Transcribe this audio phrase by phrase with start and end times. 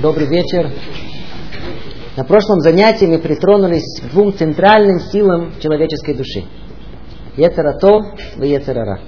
[0.00, 0.70] Добрый вечер.
[2.16, 6.44] На прошлом занятии мы притронулись к двум центральным силам человеческой души.
[7.36, 8.04] Ецератов
[8.40, 9.00] и Ецерара.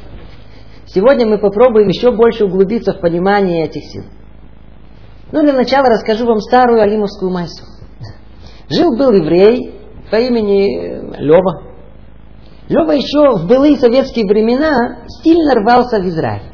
[0.87, 4.04] Сегодня мы попробуем еще больше углубиться в понимание этих сил.
[5.32, 7.64] Ну, для начала расскажу вам старую алимовскую майсу.
[8.70, 9.75] Жил-был еврей
[10.11, 11.62] по имени Лева.
[12.68, 16.48] Лева еще в былые советские времена сильно рвался в Израиль.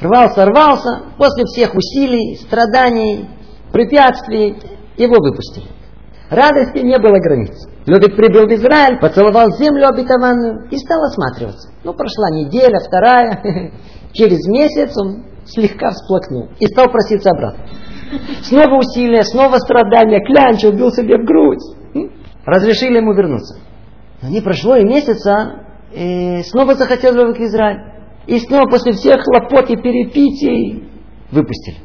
[0.00, 3.28] Рвался, рвался, после всех усилий, страданий,
[3.72, 4.56] препятствий,
[4.96, 5.66] его выпустили.
[6.30, 7.54] Радости не было границ.
[7.86, 11.72] Левик прибыл в Израиль, поцеловал землю обетованную и стал осматриваться.
[11.82, 13.72] Ну, прошла неделя, вторая.
[14.12, 17.64] Через месяц он слегка всплакнул и стал проситься обратно.
[18.42, 22.10] Снова усилия, снова страдания, клянчил, бил себе в грудь.
[22.44, 23.58] Разрешили ему вернуться.
[24.22, 27.99] Но не прошло и месяца, и снова захотел Левик Израиль.
[28.30, 30.88] И снова после всех хлопот и перепитий
[31.32, 31.78] выпустили.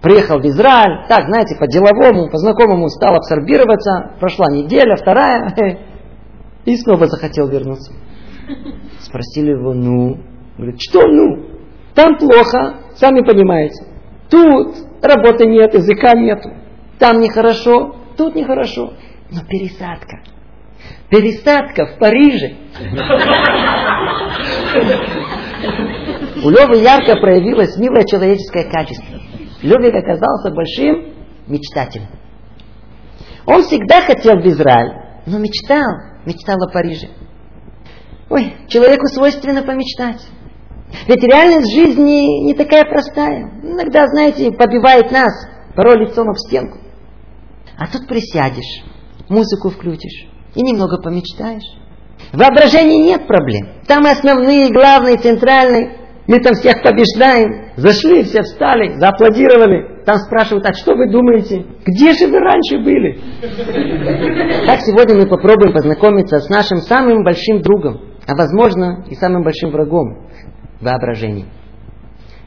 [0.00, 4.14] Приехал в Израиль, так, знаете, по-деловому, по-знакомому стал абсорбироваться.
[4.18, 5.54] Прошла неделя, вторая,
[6.64, 7.92] и снова захотел вернуться.
[9.00, 10.16] Спросили его, ну?
[10.56, 11.44] Говорит, что ну?
[11.94, 13.84] Там плохо, сами понимаете.
[14.30, 16.54] Тут работы нет, языка нету.
[16.98, 18.94] Там нехорошо, тут нехорошо.
[19.30, 20.22] Но пересадка.
[21.10, 22.56] Пересадка в Париже.
[26.44, 29.20] У Левы ярко проявилось милое человеческое качество.
[29.62, 31.14] Левик оказался большим
[31.46, 32.08] мечтателем.
[33.46, 35.92] Он всегда хотел в Израиль, но мечтал,
[36.26, 37.08] мечтал о Париже.
[38.28, 40.26] Ой, человеку свойственно помечтать.
[41.06, 43.60] Ведь реальность жизни не такая простая.
[43.62, 45.32] Иногда, знаете, побивает нас,
[45.74, 46.78] порой лицом об стенку.
[47.78, 48.84] А тут присядешь,
[49.28, 51.81] музыку включишь и немного помечтаешь.
[52.32, 53.68] В воображении нет проблем.
[53.86, 55.98] Там основные, главные, центральные.
[56.26, 57.72] Мы там всех побеждаем.
[57.76, 60.04] Зашли, все встали, зааплодировали.
[60.04, 61.64] Там спрашивают, а что вы думаете?
[61.84, 63.20] Где же вы раньше были?
[64.66, 69.70] Так сегодня мы попробуем познакомиться с нашим самым большим другом, а возможно и самым большим
[69.70, 70.28] врагом–
[70.80, 71.48] воображением.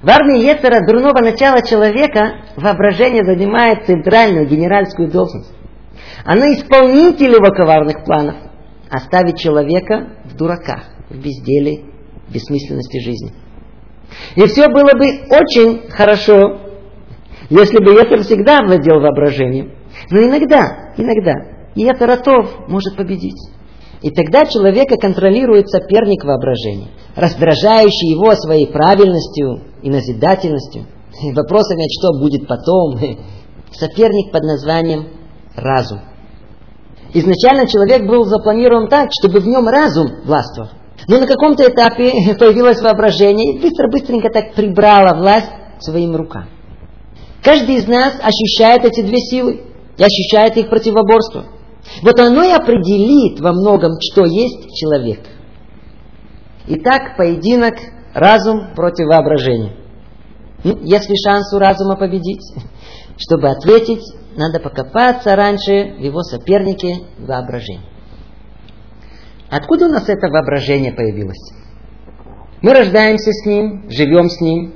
[0.02, 5.54] В армии Ецера дурного начала человека воображение занимает центральную генеральскую должность.
[6.26, 8.36] Оно исполнитель его коварных планов–
[8.96, 11.86] оставить человека в дураках, в безделии,
[12.28, 13.32] в бессмысленности жизни.
[14.36, 16.60] И все было бы очень хорошо,
[17.50, 19.74] если бы это всегда владел воображением.
[20.12, 21.34] Но иногда, иногда,
[21.76, 23.40] и это Ротов может победить.
[24.02, 30.86] И тогда человека контролирует соперник воображения, раздражающий его своей правильностью и назидательностью,
[31.24, 33.00] и вопросами, что будет потом.
[33.72, 35.08] Соперник под названием
[35.56, 36.00] разум.
[37.18, 40.72] Изначально человек был запланирован так, чтобы в нем разум властвовал.
[41.08, 45.50] Но на каком-то этапе появилось воображение и быстро-быстренько так прибрало власть
[45.80, 46.50] своим рукам.
[47.42, 49.62] Каждый из нас ощущает эти две силы
[49.98, 51.46] и ощущает их противоборство.
[52.02, 55.22] Вот оно и определит во многом, что есть человек.
[56.68, 57.76] Итак, поединок
[58.14, 59.72] разум против воображения.
[60.66, 62.42] Ну, если шанс у разума победить,
[63.18, 64.02] чтобы ответить,
[64.36, 67.86] надо покопаться раньше в его сопернике воображении.
[69.52, 71.54] Откуда у нас это воображение появилось?
[72.64, 74.74] Мы рождаемся с ним, живем с ним.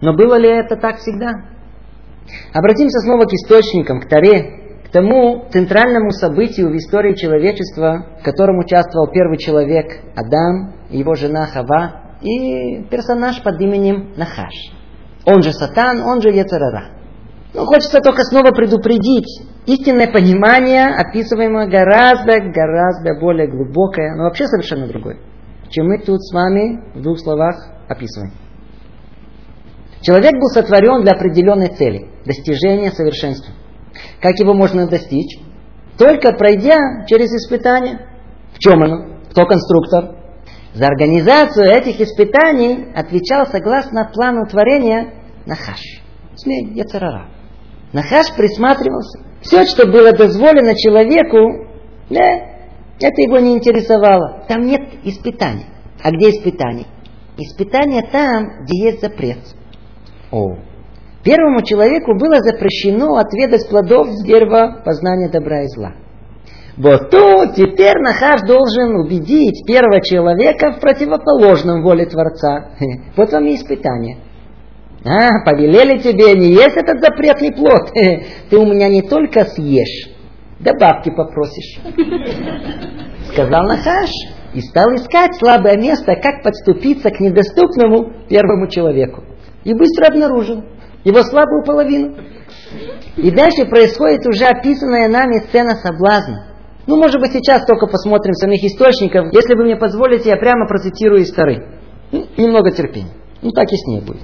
[0.00, 1.32] Но было ли это так всегда?
[2.54, 8.58] Обратимся снова к источникам, к Таре, к тому центральному событию в истории человечества, в котором
[8.60, 14.79] участвовал первый человек Адам, его жена Хава и персонаж под именем Нахаш.
[15.32, 16.88] Он же Сатан, он же Ецарара.
[17.54, 19.42] Но хочется только снова предупредить.
[19.66, 25.18] Истинное понимание описываемое гораздо, гораздо более глубокое, но вообще совершенно другое,
[25.68, 27.56] чем мы тут с вами в двух словах
[27.88, 28.32] описываем.
[30.00, 33.52] Человек был сотворен для определенной цели, достижения совершенства.
[34.20, 35.38] Как его можно достичь?
[35.98, 38.08] Только пройдя через испытания.
[38.54, 39.18] В чем оно?
[39.30, 40.16] Кто конструктор?
[40.72, 45.19] За организацию этих испытаний отвечал согласно плану творения
[45.50, 45.80] Нахаш.
[46.36, 47.26] Змей Яцерара.
[47.92, 49.18] Нахаш присматривался.
[49.42, 51.66] Все, что было дозволено человеку,
[52.08, 52.24] да,
[53.00, 54.44] это его не интересовало.
[54.48, 55.66] Там нет испытаний.
[56.02, 56.86] А где испытаний?
[57.36, 59.38] Испытания там, где есть запрет.
[60.30, 60.56] О.
[61.24, 65.94] Первому человеку было запрещено отведать плодов с дерева познания добра и зла.
[66.76, 72.70] Вот тут теперь Нахаш должен убедить первого человека в противоположном воле Творца.
[73.16, 74.29] Вот вам и испытание.
[75.04, 77.90] А, повелели тебе не есть этот запретный плод.
[78.50, 80.10] Ты у меня не только съешь,
[80.58, 81.80] добавки попросишь.
[83.32, 84.10] Сказал Нахаш
[84.52, 89.24] и стал искать слабое место, как подступиться к недоступному первому человеку.
[89.64, 90.64] И быстро обнаружил.
[91.04, 92.16] Его слабую половину.
[93.16, 96.46] И дальше происходит уже описанная нами сцена соблазна.
[96.86, 99.32] Ну, может быть, сейчас только посмотрим самих источников.
[99.32, 101.78] Если вы мне позволите, я прямо процитирую из Тары.
[102.36, 103.12] Немного терпения.
[103.42, 104.22] Ну, так и с ней будет.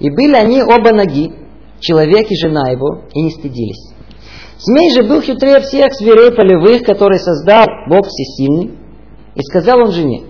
[0.00, 1.32] И были они оба ноги,
[1.78, 3.94] человек и жена его, и не стыдились.
[4.58, 8.78] Змей же был хитрее всех зверей полевых, которые создал Бог Всесильный.
[9.34, 10.22] И сказал он жене,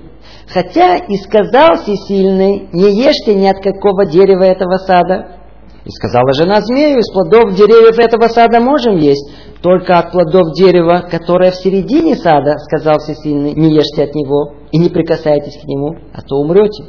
[0.48, 5.39] хотя и сказал Всесильный, не ешьте ни от какого дерева этого сада.
[5.84, 9.30] И сказала жена змею, из плодов деревьев этого сада можем есть,
[9.62, 14.78] только от плодов дерева, которое в середине сада, сказал Всесильный, не ешьте от него и
[14.78, 16.84] не прикасайтесь к нему, а то умрете.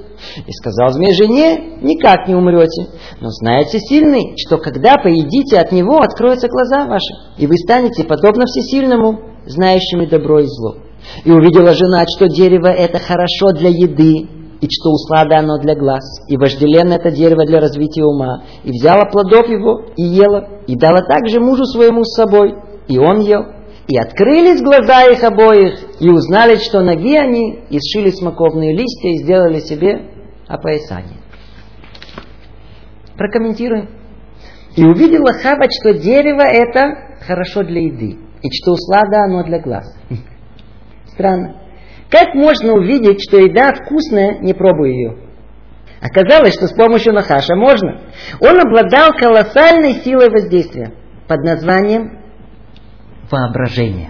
[0.45, 2.87] И сказал змей жене, никак не умрете,
[3.21, 8.45] но знаете Всесильный, что когда поедите от него, откроются глаза ваши, и вы станете подобно
[8.45, 10.75] Всесильному, знающими добро и зло.
[11.23, 16.03] И увидела жена, что дерево это хорошо для еды, и что услада оно для глаз,
[16.27, 21.01] и вожделенно это дерево для развития ума, и взяла плодов его, и ела, и дала
[21.01, 22.55] также мужу своему с собой,
[22.87, 23.43] и он ел.
[23.87, 29.23] И открылись глаза их обоих, и узнали, что ноги они, и сшили смоковные листья, и
[29.23, 30.11] сделали себе
[30.47, 31.17] опоясание.
[33.17, 33.89] Прокомментируем.
[34.75, 39.91] И увидела Хава, что дерево это хорошо для еды, и что услада оно для глаз.
[41.07, 41.60] Странно.
[42.11, 45.17] Как можно увидеть, что еда вкусная, не пробуя ее?
[46.01, 48.01] Оказалось, что с помощью Нахаша можно.
[48.41, 50.93] Он обладал колоссальной силой воздействия
[51.27, 52.19] под названием
[53.31, 54.09] воображение.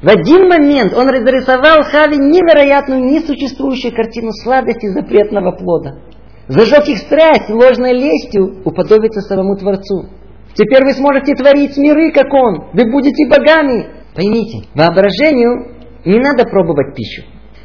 [0.00, 5.98] В один момент он разрисовал Хави невероятную, несуществующую картину сладости запретного плода.
[6.46, 10.08] Зажег их страсть ложной лестью уподобиться самому Творцу.
[10.54, 12.70] Теперь вы сможете творить миры, как он.
[12.72, 13.88] Вы будете богами.
[14.14, 17.22] Поймите, воображению не надо пробовать пищу.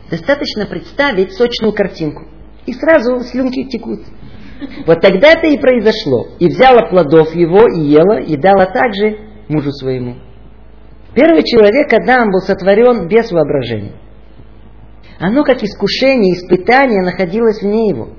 [0.09, 2.25] Достаточно представить сочную картинку.
[2.65, 4.01] И сразу слюнки текут.
[4.85, 6.27] Вот тогда это и произошло.
[6.39, 10.15] И взяла плодов его, и ела, и дала также мужу своему.
[11.13, 13.93] Первый человек, Адам, был сотворен без воображения.
[15.19, 18.09] Оно, как искушение, испытание, находилось вне его.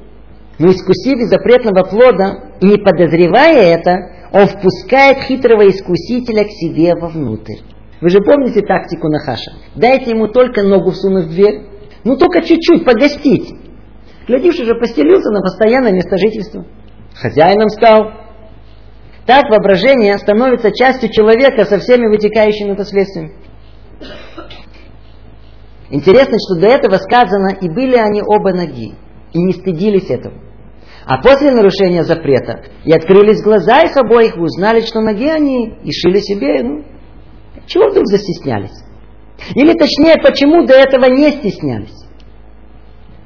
[0.59, 7.74] Но искусив из запретного плода, не подозревая это, он впускает хитрого искусителя к себе вовнутрь.
[8.01, 9.53] Вы же помните тактику Нахаша?
[9.75, 11.67] Дайте ему только ногу всунуть в дверь.
[12.05, 13.55] Ну, только чуть-чуть, погостить.
[14.27, 16.67] Глядишь, уже постелился на постоянное место жительства.
[17.15, 18.13] Хозяином стал.
[19.27, 23.33] Так воображение становится частью человека со всеми вытекающими последствиями.
[25.91, 28.95] Интересно, что до этого сказано, и были они оба ноги,
[29.33, 30.35] и не стыдились этого.
[31.07, 35.93] А после нарушения запрета, и открылись глаза их обоих, и узнали, что ноги они, и
[35.93, 36.85] шили себе, ну,
[37.67, 38.85] чего вдруг застеснялись?
[39.55, 42.05] Или точнее, почему до этого не стеснялись?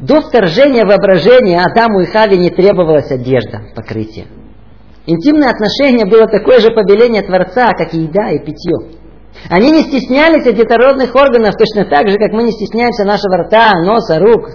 [0.01, 4.27] До вторжения воображения Адаму и Хаве не требовалась одежда, покрытие.
[5.07, 8.99] Интимное отношение было такое же побеление Творца, как и еда и питье.
[9.49, 14.19] Они не стеснялись детородных органов точно так же, как мы не стесняемся нашего рта, носа,
[14.19, 14.51] рук.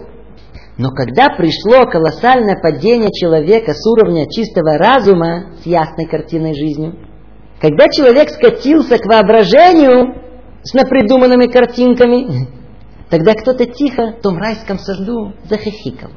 [0.77, 6.93] Но когда пришло колоссальное падение человека с уровня чистого разума с ясной картиной жизни,
[7.63, 10.21] когда человек скатился к воображению
[10.63, 12.49] с напридуманными картинками,
[13.09, 16.11] тогда кто-то тихо в том райском саду захихикал.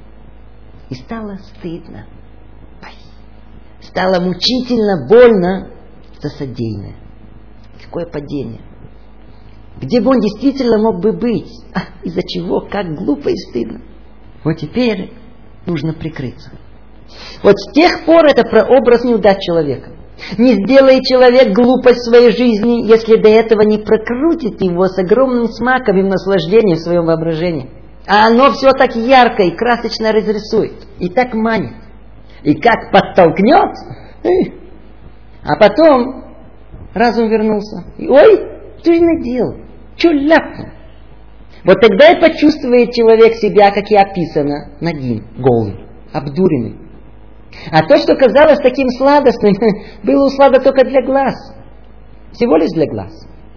[0.90, 2.06] И стало стыдно.
[3.81, 5.70] Стало мучительно больно
[6.20, 6.96] за содеянное.
[7.81, 8.62] Какое падение.
[9.81, 11.48] Где бы он действительно мог бы быть?
[11.72, 12.62] А, из-за чего?
[12.62, 13.82] Как глупо и стыдно.
[14.43, 15.12] Вот теперь
[15.65, 16.50] нужно прикрыться.
[17.44, 19.95] Вот с тех пор это прообраз неудач человека.
[20.39, 25.99] Не сделает человек глупость своей жизни, если до этого не прокрутит его с огромным смаком
[25.99, 27.70] и наслаждением в своем воображении.
[28.06, 31.75] А оно все так ярко и красочно разрисует, и так манит,
[32.43, 33.77] и как подтолкнет.
[35.43, 36.25] А потом
[36.94, 37.85] разум вернулся.
[37.99, 38.41] И, Ой,
[38.79, 39.56] что я наделал?
[39.96, 40.69] Что ляпнул?
[41.65, 46.85] Вот тогда и почувствует человек себя, как и описано, нагим, голый, обдуренный.
[47.70, 49.55] А то, что казалось таким сладостным,
[50.03, 51.34] было услада только для глаз.
[52.32, 53.13] Всего лишь для глаз.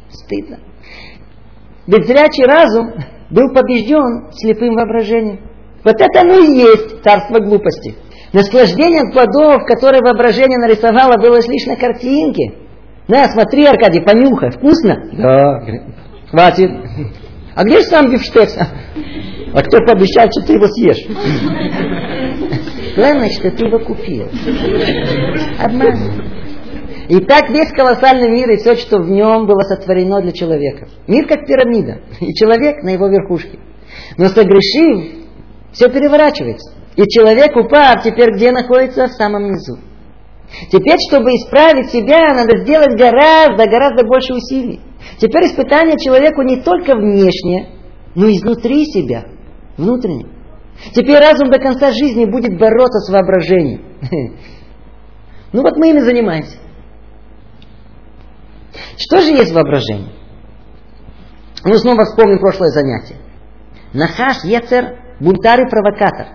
[0.10, 0.60] Стыдно.
[1.88, 2.94] Ведь зрячий разум
[3.30, 5.40] был побежден слепым воображением.
[5.84, 7.96] Вот это оно и есть царство глупости.
[8.34, 12.54] Наслаждение плодов, которые воображение нарисовало, было лишь на картинке.
[13.08, 14.96] На, смотри, Аркадий, понюхай, вкусно?
[15.14, 15.64] Да.
[16.30, 16.70] Хватит.
[17.56, 18.56] А где же сам бифштекс?
[19.54, 21.08] А кто пообещал, что ты его съешь?
[23.00, 24.28] Главное, что ты его купил.
[25.58, 25.96] Обман.
[27.08, 30.90] И так весь колоссальный мир и все, что в нем было сотворено для человека.
[31.08, 33.58] Мир как пирамида, и человек на его верхушке.
[34.18, 35.16] Но согрешив,
[35.72, 36.74] все переворачивается.
[36.98, 39.08] И человек упав теперь где находится?
[39.08, 39.80] В самом низу.
[40.70, 44.82] Теперь, чтобы исправить себя, надо сделать гораздо, гораздо больше усилий.
[45.20, 47.70] Теперь испытание человеку не только внешне,
[48.14, 49.24] но и изнутри себя,
[49.78, 50.39] внутренне.
[50.94, 53.84] Теперь разум до конца жизни будет бороться с воображением.
[55.52, 56.58] Ну вот мы ими занимаемся.
[58.98, 60.12] Что же есть воображение?
[61.64, 63.16] Мы снова вспомним прошлое занятие.
[63.94, 66.28] Нахаш Ецер– бунтарь и провокатор.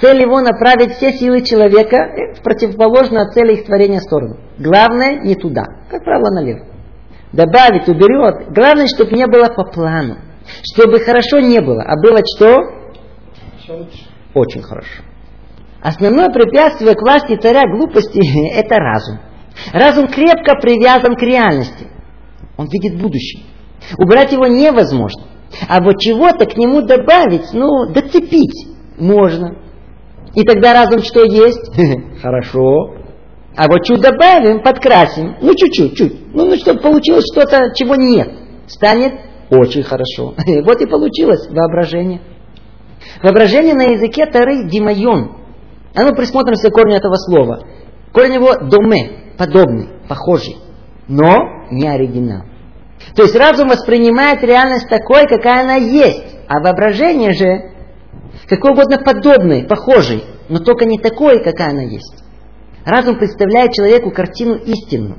[0.00, 1.96] Цель его направить все силы человека
[2.36, 4.36] в противоположную от цели их творения сторону.
[4.58, 6.66] Главное не туда, как правило налево.
[7.32, 8.52] Добавить, уберет.
[8.52, 10.18] Главное, чтобы не было по плану.
[10.62, 12.75] Чтобы хорошо не было, а было что?
[14.34, 15.02] Очень хорошо.
[15.82, 18.20] Основное препятствие к власти царя глупости–
[18.54, 19.18] это разум.
[19.72, 21.86] Разум крепко привязан к реальности.
[22.56, 23.44] Он видит будущее.
[23.98, 25.24] Убрать его невозможно.
[25.68, 28.68] А вот чего-то к нему добавить, ну, доцепить
[28.98, 29.58] можно.
[30.34, 31.70] И тогда разум что есть?
[32.22, 32.94] Хорошо.
[33.56, 36.34] А вот чуть добавим, подкрасим, ну чуть-чуть, чуть.
[36.34, 38.28] Ну, ну чтобы получилось что-то, чего нет.
[38.66, 39.14] Станет
[39.50, 40.34] очень хорошо.
[40.64, 42.20] Вот и получилось воображение.
[43.22, 45.36] Воображение на языке Тары димайон.
[45.94, 47.60] А ну присмотримся к корню этого слова.
[48.12, 50.56] Корень его доме, подобный, похожий,
[51.08, 52.42] но не оригинал.
[53.14, 57.72] То есть разум воспринимает реальность такой, какая она есть, а воображение же
[58.48, 62.22] какой угодно подобный, похожий, но только не такой, какая она есть.
[62.84, 65.18] Разум представляет человеку картину истинную.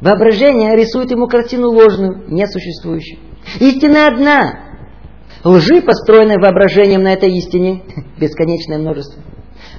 [0.00, 3.18] Воображение рисует ему картину ложную, несуществующую.
[3.58, 4.69] Истина одна.
[5.44, 7.82] Лжи, построенные воображением на этой истине,
[8.20, 9.22] бесконечное множество.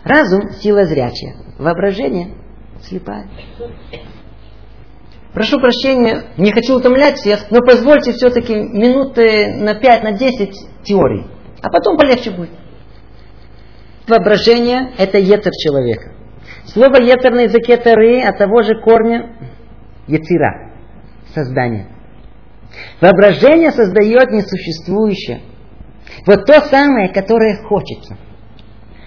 [0.03, 1.35] Разум– сила зрячая.
[1.59, 2.35] Воображение–
[2.81, 3.29] слепая.
[5.33, 11.25] Прошу прощения, не хочу утомлять всех, но позвольте все-таки минуты на 5, на 10 теорий.
[11.61, 12.49] А потом полегче будет.
[14.07, 16.11] Воображение– это етер человека.
[16.65, 19.35] Слово етер на языке Тары от того же корня
[20.07, 20.73] яцира–
[21.33, 21.87] создание.
[22.99, 25.41] Воображение создает несуществующее.
[26.25, 28.17] Вот то самое, которое хочется.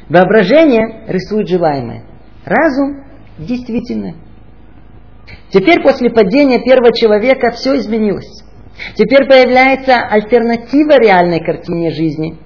[0.08, 2.04] Воображение рисует желаемое.
[2.44, 3.04] Разум–
[3.38, 4.16] действительное.
[5.50, 8.44] Теперь после падения первого человека все изменилось.
[8.96, 12.36] Теперь появляется альтернатива реальной картине жизни.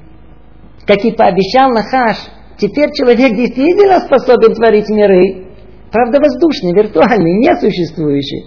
[0.86, 2.16] Как и пообещал Нахаш,
[2.58, 5.46] теперь человек действительно способен творить миры.
[5.90, 8.46] Правда, воздушный, виртуальный, несуществующий.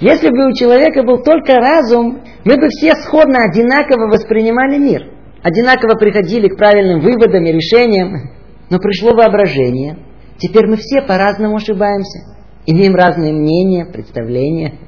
[0.00, 5.15] Если бы у человека был только разум, мы бы все сходно одинаково воспринимали мир.
[5.46, 8.32] Одинаково приходили к правильным выводам и решениям.
[8.68, 9.96] Но пришло воображение.
[10.38, 12.34] Теперь мы все по-разному ошибаемся
[12.66, 14.80] имеем разные мнения, представления.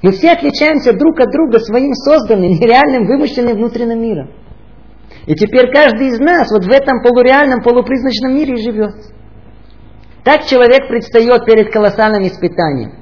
[0.00, 4.30] Мы все отличаемся друг от друга своим созданным, нереальным, вымышленным внутренним миром.
[5.26, 8.94] И теперь каждый из нас вот в этом полуреальном, полупризначном мире живет.
[10.22, 12.92] Так человек предстает перед колоссальным испытанием.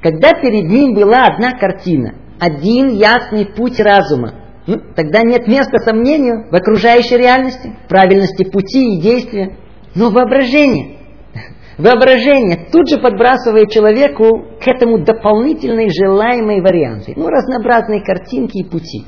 [0.00, 6.54] Когда перед ним была одна картина, один ясный путь разума, тогда нет места сомнению в
[6.54, 9.56] окружающей реальности, правильности пути и действия.
[9.94, 10.98] Но воображение–
[11.78, 17.14] Воображение тут же подбрасывает человеку к этому дополнительные желаемые варианты.
[17.16, 19.04] Ну, разнообразные картинки и пути.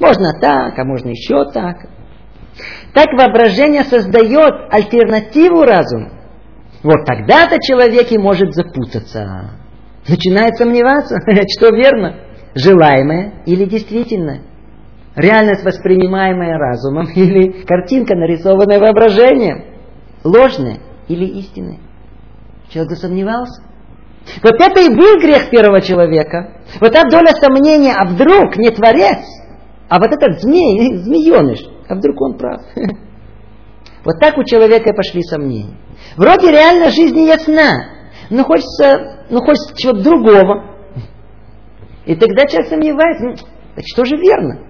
[0.00, 1.76] Можно так, а можно еще так.
[2.92, 6.10] Так воображение создает альтернативу разуму.
[6.82, 9.52] Вот тогда-то человек и может запутаться.
[10.08, 11.16] Начинает сомневаться,
[11.56, 12.16] что верно,
[12.54, 14.42] желаемое или действительное.
[15.18, 19.64] Реальность, воспринимаемая разумом, или картинка, нарисованная воображением.
[20.22, 21.80] Ложная или истинная.
[22.68, 23.62] Человек засомневался.
[24.42, 26.60] Вот это и был грех первого человека.
[26.80, 29.18] Вот та доля сомнения, а вдруг не творец,
[29.88, 32.60] а вот этот змей, змееныш, а вдруг он прав.
[34.04, 35.76] Вот так у человека и пошли сомнения.
[36.16, 37.72] Вроде реально жизнь ясна,
[38.30, 40.76] но хочется, но хочется чего-то другого.
[42.06, 43.44] И тогда человек сомневается,
[43.74, 44.67] так что же верно?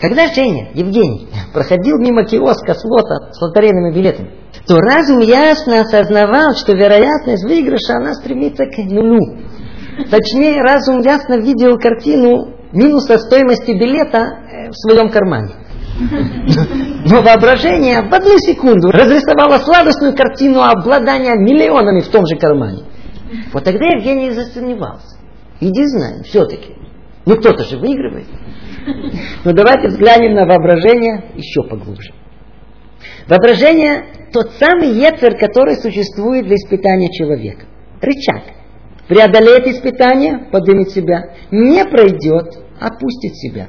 [0.00, 4.30] Когда Женя, Евгений, проходил мимо киоска с лота с лотерейными билетами,
[4.66, 9.38] то разум ясно осознавал, что вероятность выигрыша, она стремится к нулю.
[10.10, 15.54] Точнее, разум ясно видел картину минуса стоимости билета э, в своем кармане.
[17.06, 22.82] Но воображение в одну секунду разрисовало сладостную картину обладания миллионами в том же кармане.
[23.52, 25.16] Вот тогда Евгений засомневался.
[25.60, 26.74] Иди знаем, все-таки.
[27.24, 28.26] Ну кто-то же выигрывает.
[29.44, 32.12] Но давайте взглянем на воображение еще поглубже.
[33.28, 37.66] Воображение– тот самый ецер, который существует для испытания человека.
[38.00, 38.42] Рычаг.
[39.08, 41.34] Преодолеет испытание, поднимет себя.
[41.50, 43.68] Не пройдет, опустит себя.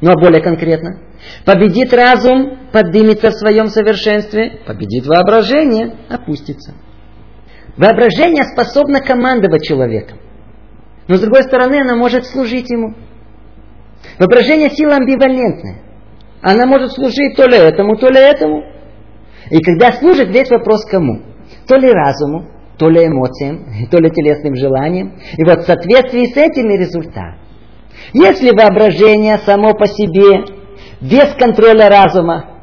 [0.00, 0.98] Ну а более конкретно,
[1.44, 6.74] Победит разум, поднимется в своем совершенстве, победит воображение, опустится.
[7.76, 10.18] Воображение способно командовать человеком.
[11.08, 12.94] Но с другой стороны, она может служить ему.
[14.20, 15.78] Воображение сила амбивалентная.
[16.42, 18.62] Она может служить то ли этому, то ли этому.
[19.50, 21.22] И когда служит, весь вопрос кому?
[21.66, 22.46] То ли разуму,
[22.78, 25.18] то ли эмоциям, то ли телесным желаниям.
[25.38, 27.36] И вот в соответствии с этими результат.
[28.12, 30.44] Если воображение само по себе
[31.00, 32.60] без контроля разума,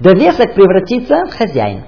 [0.00, 1.86] довесок превратится в хозяина.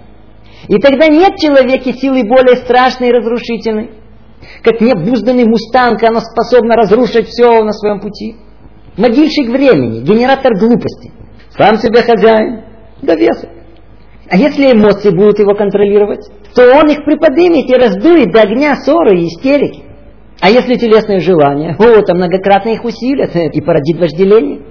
[0.69, 3.91] И тогда нет в человеке силы более страшной и разрушительной.
[4.63, 8.37] Как необузданный мустанг, она способна разрушить все на своем пути.
[8.97, 11.13] Могильщик времени, генератор глупости.
[11.57, 12.63] Сам себе хозяин,
[13.01, 13.51] довесок.
[14.31, 19.19] А если эмоции будут его контролировать, то он их приподнимет и раздует до огня ссоры
[19.19, 19.83] и истерики.
[20.41, 24.63] А если телесные желания, о, там многократно их усилят и породит вожделение.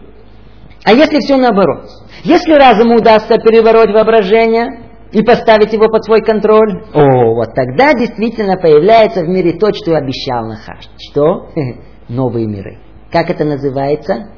[0.84, 1.86] А если все наоборот?
[2.24, 8.58] Если разуму удастся перевороть воображение и поставить его под свой контроль, о, вот тогда действительно
[8.58, 10.90] появляется в мире то, что обещал Нахаш.
[10.98, 11.50] Что?
[12.10, 12.80] Новые миры.
[13.12, 14.30] Как это называется?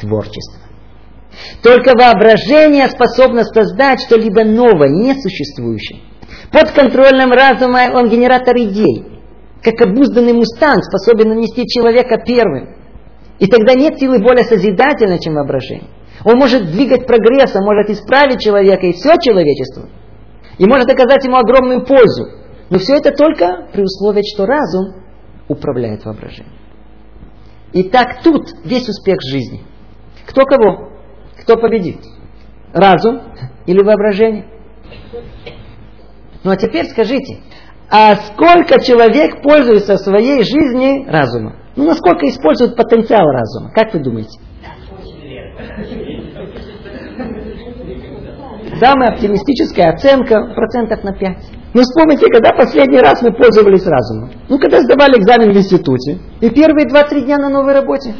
[0.00, 0.60] Творчество.
[1.62, 6.00] Только воображение способно создать что-либо новое, несуществующее.
[6.50, 9.20] Под контролем разума он генератор идей.
[9.62, 12.76] Как обузданный мустанг способен нанести человека первым.
[13.38, 15.88] И тогда нет силы более созидательной, чем воображение.
[16.24, 19.88] Он может двигать прогресс, он может исправить человека и все человечество.
[20.58, 22.28] И может оказать ему огромную пользу.
[22.70, 25.04] Но все это только при условии, что разум
[25.48, 26.52] управляет воображением.
[27.72, 29.62] И так тут весь успех жизни.
[30.26, 30.90] Кто кого?
[31.42, 31.98] Кто победит?
[32.72, 33.22] Разум
[33.66, 34.46] или воображение?
[36.44, 37.40] Ну а теперь скажите,
[37.90, 41.56] а сколько человек пользуется в своей жизни разумом?
[41.76, 43.70] Ну насколько используют потенциал разума?
[43.72, 44.38] Как вы думаете?
[48.78, 51.36] Самая оптимистическая оценка процентов на 5.
[51.74, 54.30] Ну вспомните, когда последний раз мы пользовались разумом.
[54.48, 56.18] Ну когда сдавали экзамен в институте.
[56.40, 58.14] И первые 2-3 дня на новой работе.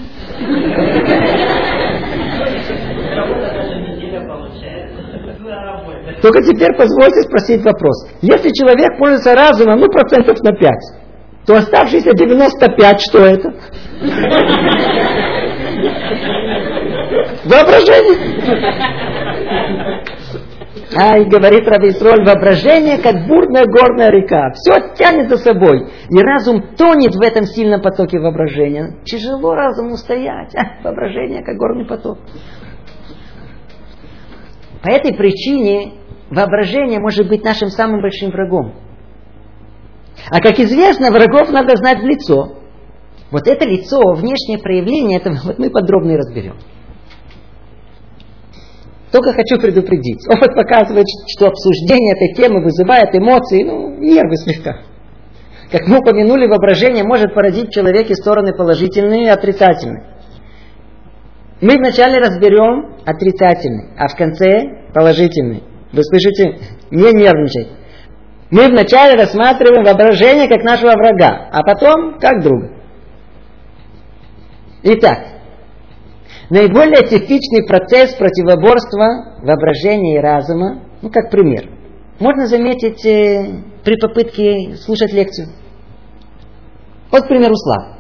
[6.21, 8.09] Только теперь позвольте спросить вопрос.
[8.23, 10.75] Если человек пользуется разумом, ну процентов на 5,
[11.47, 13.55] то оставшиеся 95, что это?
[17.45, 18.19] Воображение.
[20.97, 24.53] А, и говорит Рависроль, воображение, как бурная горная река.
[24.55, 25.87] Все тянет за собой.
[26.09, 28.97] И разум тонет в этом сильном потоке воображения.
[29.05, 30.55] Тяжело разуму стоять.
[30.55, 32.19] А, воображение, как горный поток.
[34.83, 35.95] По этой причине
[36.31, 38.75] воображение может быть нашим самым большим врагом.
[40.31, 42.55] А как известно, врагов надо знать в лицо.
[43.31, 46.57] Вот это лицо, внешнее проявление, это вот мы подробно и разберем.
[49.13, 50.27] Только хочу предупредить.
[50.29, 54.81] Опыт показывает, что обсуждение этой темы вызывает эмоции, ну, нервы слегка.
[55.71, 60.05] Как мы упомянули, воображение может породить в человеке стороны положительные и отрицательные.
[61.61, 65.63] Мы вначале разберем отрицательный, а в конце положительный.
[65.93, 66.59] Вы слышите?
[66.91, 67.69] Не нервничать.
[68.51, 72.71] Мы вначале рассматриваем воображение как нашего врага, а потом как друга.
[74.83, 75.19] Итак,
[76.51, 81.71] наиболее типичный процесс противоборства воображения и разума, ну как пример,
[82.21, 85.49] можно заметить э, при попытке слушать лекцию.
[87.11, 87.99] Вот, к примеру, Слава.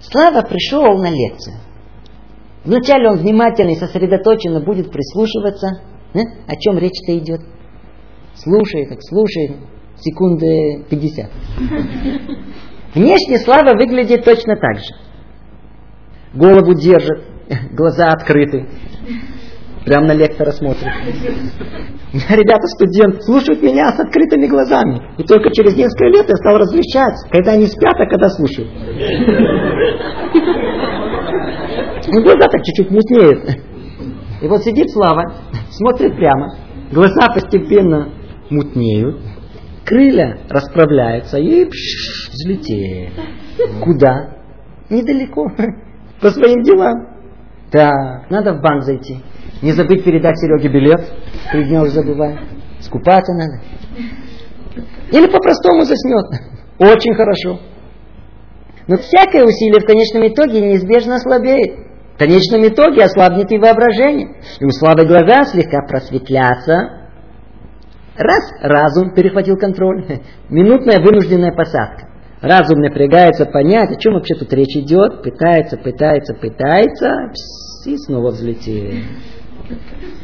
[0.00, 1.56] Слава пришел на лекцию.
[2.64, 5.82] Вначале он внимательно и сосредоточенно будет прислушиваться,
[6.14, 6.20] э?
[6.46, 7.40] о чем речь-то идет.
[8.34, 9.56] Слушает, так слушает,
[9.98, 11.30] секунды 50.
[12.94, 14.94] Внешне Слава выглядит точно так же.
[16.34, 17.24] Голову держит,
[17.72, 18.66] глаза открыты.
[19.84, 20.86] Прям на лектора смотрит.
[22.12, 25.00] Ребята, студент, слушают меня с открытыми глазами.
[25.18, 28.70] И только через несколько лет я стал различать, когда они спят, а когда слушают.
[32.08, 33.44] Ну, глаза так чуть-чуть мутнеют.
[34.42, 35.34] И вот сидит Слава,
[35.70, 36.56] смотрит прямо,
[36.92, 38.12] глаза постепенно
[38.50, 39.20] мутнеют,
[39.84, 43.12] крылья расправляются и пш, взлетели.
[43.82, 44.36] Куда?
[44.90, 45.48] Недалеко.
[46.20, 47.11] По своим делам.
[47.72, 49.24] Так, надо в банк зайти.
[49.62, 51.00] Не забыть передать Сереге билет.
[51.50, 52.38] Три дня уже забываю.
[52.80, 53.62] Скупаться надо.
[55.10, 56.26] Или по-простому заснет.
[56.78, 57.60] Очень хорошо.
[58.88, 61.78] Но всякое усилие в конечном итоге неизбежно ослабеет.
[62.14, 64.36] В конечном итоге ослабнет и воображение.
[64.60, 67.08] И у слабой глаза слегка просветлятся.
[68.18, 70.20] Раз, разум перехватил контроль.
[70.50, 72.11] Минутная вынужденная посадка.
[72.42, 75.22] Разум напрягается понять, о чем вообще тут речь идет.
[75.22, 77.30] Пытается, пытается, пытается.
[77.86, 78.92] И снова взлетел.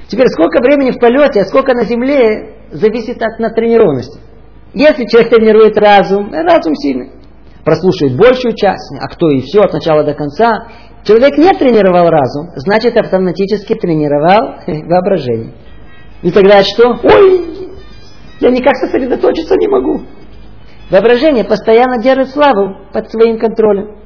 [0.09, 4.19] Теперь сколько времени в полете, а сколько на земле, зависит от натренированности.
[4.75, 7.13] Если человек тренирует разум, разум сильный,
[7.65, 10.69] прослушает большую часть, а кто и все от начала до конца,
[11.05, 15.53] человек не тренировал разум, значит автоматически тренировал воображение.
[16.23, 16.99] И тогда что?
[17.03, 17.71] Ой,
[18.41, 20.03] я никак сосредоточиться не могу.
[20.91, 23.99] Воображение постоянно держит славу под своим контролем.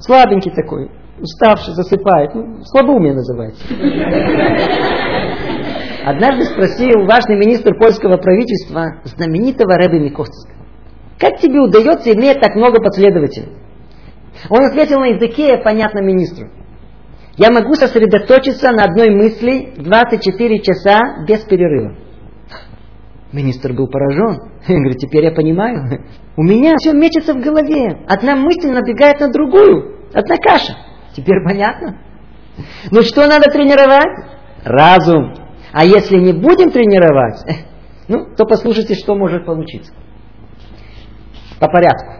[0.00, 2.34] Слабенький такой, уставший, засыпает.
[2.34, 3.64] Ну, слабоумие называется.
[6.04, 10.58] Однажды спросил важный министр польского правительства, знаменитого Рэбби Миковского,
[11.18, 13.52] как тебе удается иметь так много последователей?
[14.48, 16.48] Он ответил на языке, понятно министру.
[17.36, 21.94] Я могу сосредоточиться на одной мысли 24 часа без перерыва.
[23.32, 24.40] Министр был поражен.
[24.68, 26.04] Он говорит, теперь я понимаю.
[26.36, 28.04] У меня все мечется в голове.
[28.06, 30.08] Одна мысль набегает на другую.
[30.14, 30.76] Одна каша.
[31.14, 32.00] Теперь понятно?
[32.90, 34.38] Ну что надо тренировать?
[34.64, 35.34] Разум.
[35.72, 37.44] А если не будем тренировать,
[38.08, 39.92] ну, то послушайте, что может получиться.
[41.60, 42.18] По порядку.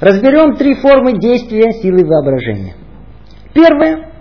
[0.00, 2.74] Разберем три формы действия силы воображения.
[3.52, 4.12] Первое.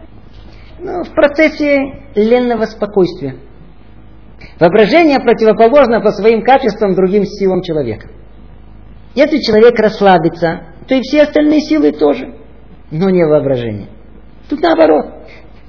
[0.79, 1.77] Ну, в процессе
[2.15, 3.35] ленного спокойствия.
[4.59, 8.09] Воображение противоположно по своим качествам другим силам человека.
[9.15, 12.35] Если человек расслабится, то и все остальные силы тоже,
[12.91, 13.87] но не воображение.
[14.49, 15.05] Тут наоборот.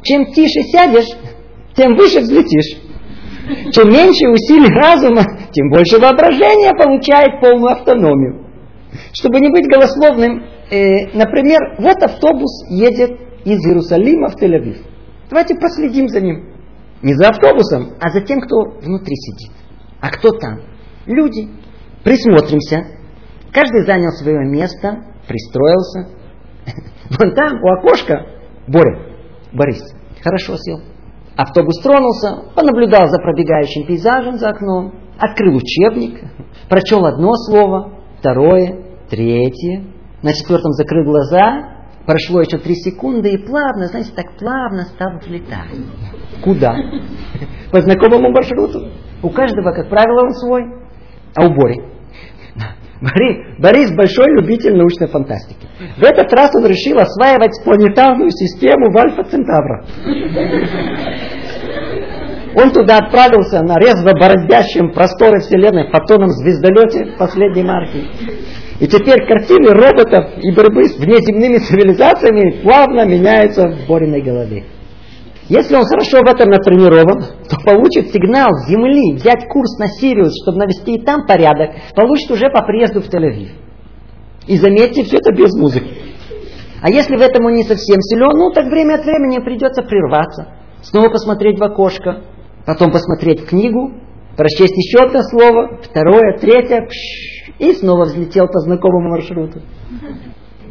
[0.03, 1.09] Чем тише сядешь,
[1.75, 2.81] тем выше взлетишь.
[3.73, 8.47] Чем меньше усилий разума, тем больше воображения получает полную автономию.
[9.13, 14.79] Чтобы не быть голословным, э, например, вот автобус едет из Иерусалима в Тель-Авив.
[15.29, 16.50] Давайте проследим за ним.
[17.03, 19.53] Не за автобусом, а за тем, кто внутри сидит.
[20.01, 20.61] А кто там?
[21.07, 21.49] Люди.
[22.05, 22.87] Присмотримся.
[23.53, 26.09] Каждый занял свое место, пристроился.
[27.19, 28.27] Вон там, у окошка,
[28.67, 29.17] Боря,
[29.53, 29.83] Борис,
[30.23, 30.81] хорошо сел.
[31.37, 36.21] Автобус тронулся, понаблюдал за пробегающим пейзажем за окном, открыл учебник,
[36.69, 39.85] прочел одно слово, второе, третье,
[40.23, 45.71] на четвертом закрыл глаза, прошло еще три секунды и плавно, знаете, так плавно стал взлетать.
[46.43, 46.75] Куда?
[47.71, 48.91] По знакомому маршруту.
[49.23, 50.65] У каждого, как правило, он свой.
[51.35, 51.83] А у Бори?
[53.01, 55.67] Борис, Борис большой любитель научной фантастики.
[55.97, 59.85] В этот раз он решил осваивать планетарную систему в Альфа Центавра.
[62.55, 68.05] Он туда отправился на резво бороздящем просторы Вселенной фотоном звездолете последней марки.
[68.81, 74.65] И теперь картины роботов и борьбы с внеземными цивилизациями плавно меняются в Бориной голове.
[75.51, 80.33] Если он хорошо в этом натренирован, то получит сигнал с Земли взять курс на Сириус,
[80.43, 83.51] чтобы навести и там порядок, получит уже по приезду в Тель-Авив.
[84.47, 85.91] И заметьте, все это без музыки.
[86.81, 90.55] А если в этом он не совсем силен, ну так время от времени придется прерваться,
[90.83, 92.23] снова посмотреть в окошко,
[92.65, 93.93] потом посмотреть в книгу,
[94.41, 96.89] прочесть еще одно слово, второе, третье,
[97.59, 99.61] и снова взлетел по знакомому маршруту.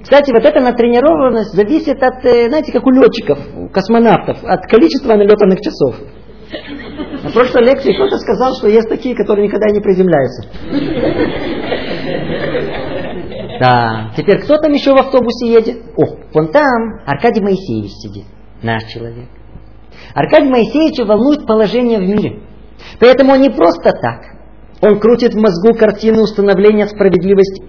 [0.01, 5.13] Кстати, вот эта натренированность зависит от, э, знаете, как у летчиков, у космонавтов, от количества
[5.13, 5.97] налетанных часов.
[7.23, 10.49] На прошлой лекции кто-то сказал, что есть такие, которые никогда не приземляются.
[13.59, 15.83] Да, теперь кто там еще в автобусе едет?
[15.95, 18.25] О, вон там Аркадий Моисеевич сидит,
[18.63, 19.27] наш человек.
[20.15, 22.48] Аркадий Моисеевича волнует положение в мире.
[22.99, 24.21] Поэтому он не просто так.
[24.81, 27.63] Он крутит в мозгу картину установления справедливости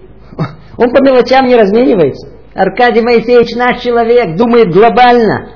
[0.77, 2.29] он по мелочам не разменивается.
[2.53, 5.49] Аркадий Моисеевич наш человек, думает глобально.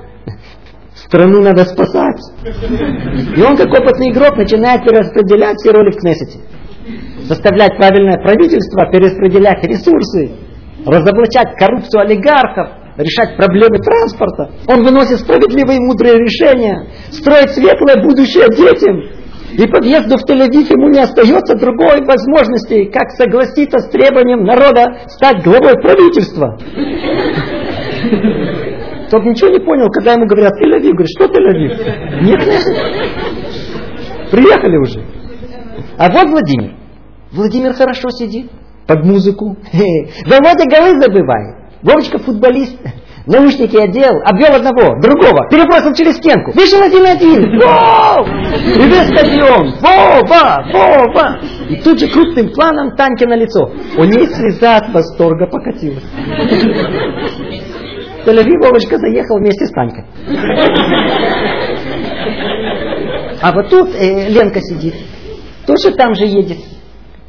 [0.94, 2.20] Страну надо спасать.
[2.44, 6.40] И он, как опытный игрок, начинает перераспределять все роли в Кнессете.
[7.26, 10.30] Составлять правильное правительство, перераспределять ресурсы,
[10.86, 14.52] разоблачать коррупцию олигархов, решать проблемы транспорта.
[14.68, 19.15] Он выносит справедливые и мудрые решения, строит светлое будущее детям,
[19.56, 25.42] и подъезду в Тель-Авив ему не остается другой возможности, как согласиться с требованием народа стать
[25.42, 26.58] главой правительства.
[29.10, 30.92] Тот ничего не понял, когда ему говорят Тель-Авив.
[30.92, 32.22] Говорит, что Тель-Авив?
[32.22, 32.64] Нет, нет.
[34.30, 35.02] Приехали уже.
[35.96, 36.74] А вот Владимир.
[37.32, 38.50] Владимир хорошо сидит
[38.86, 39.56] под музыку.
[40.26, 41.56] Володя голы забывает.
[41.82, 42.76] Вовочка футболист
[43.26, 47.44] наушники одел, обвел одного, другого, перебросил через стенку, вышел один-один!
[47.44, 51.40] И весь стадион, Вова, Вова!
[51.68, 53.70] И тут же крупным планом Таньке на лицо.
[53.98, 56.04] У ней слеза от восторга покатилась.
[58.24, 60.04] тель Вовочка заехал вместе с Танькой.
[63.42, 64.94] А вот тут э, Ленка сидит,
[65.66, 66.58] тоже там же едет.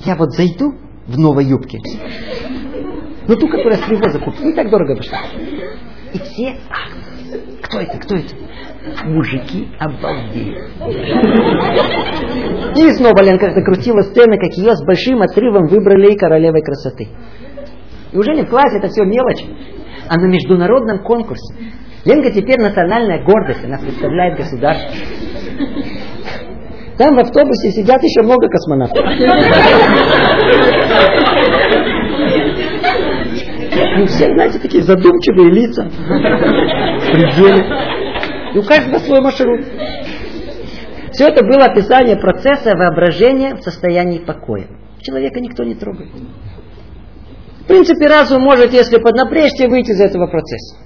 [0.05, 0.73] Я вот зайду
[1.05, 1.79] в новой юбке,
[3.27, 5.17] ну ту, которая с привоза купила, не так дорого вышла.
[6.13, 6.89] И все, ах,
[7.63, 7.97] Кто это?
[7.99, 8.35] Кто это?
[9.05, 10.69] Мужики обалдели.
[12.75, 17.09] И снова Ленка закрутила сцены, как ее с большим отрывом выбрали королевой красоты.
[18.13, 19.43] И уже не в классе, это все мелочь,
[20.07, 21.53] а на международном конкурсе.
[22.05, 24.95] Ленка теперь национальная гордость, она представляет государство.
[26.97, 29.05] Там в автобусе сидят еще много космонавтов.
[33.97, 35.83] И у всех, знаете, такие задумчивые лица.
[35.85, 37.65] В пределе.
[38.55, 39.65] У каждого свой маршрут.
[41.11, 44.67] Все это было описание процесса воображения в состоянии покоя.
[45.01, 46.09] Человека никто не трогает.
[47.61, 50.77] В принципе, разум может, если поднапрячься, выйти из этого процесса.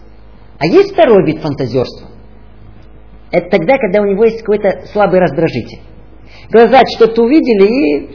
[0.57, 2.07] А есть второй вид фантазерства.
[3.31, 5.81] Это тогда, когда у него есть какой-то слабый раздражитель.
[6.49, 8.09] Глаза что-то увидели и,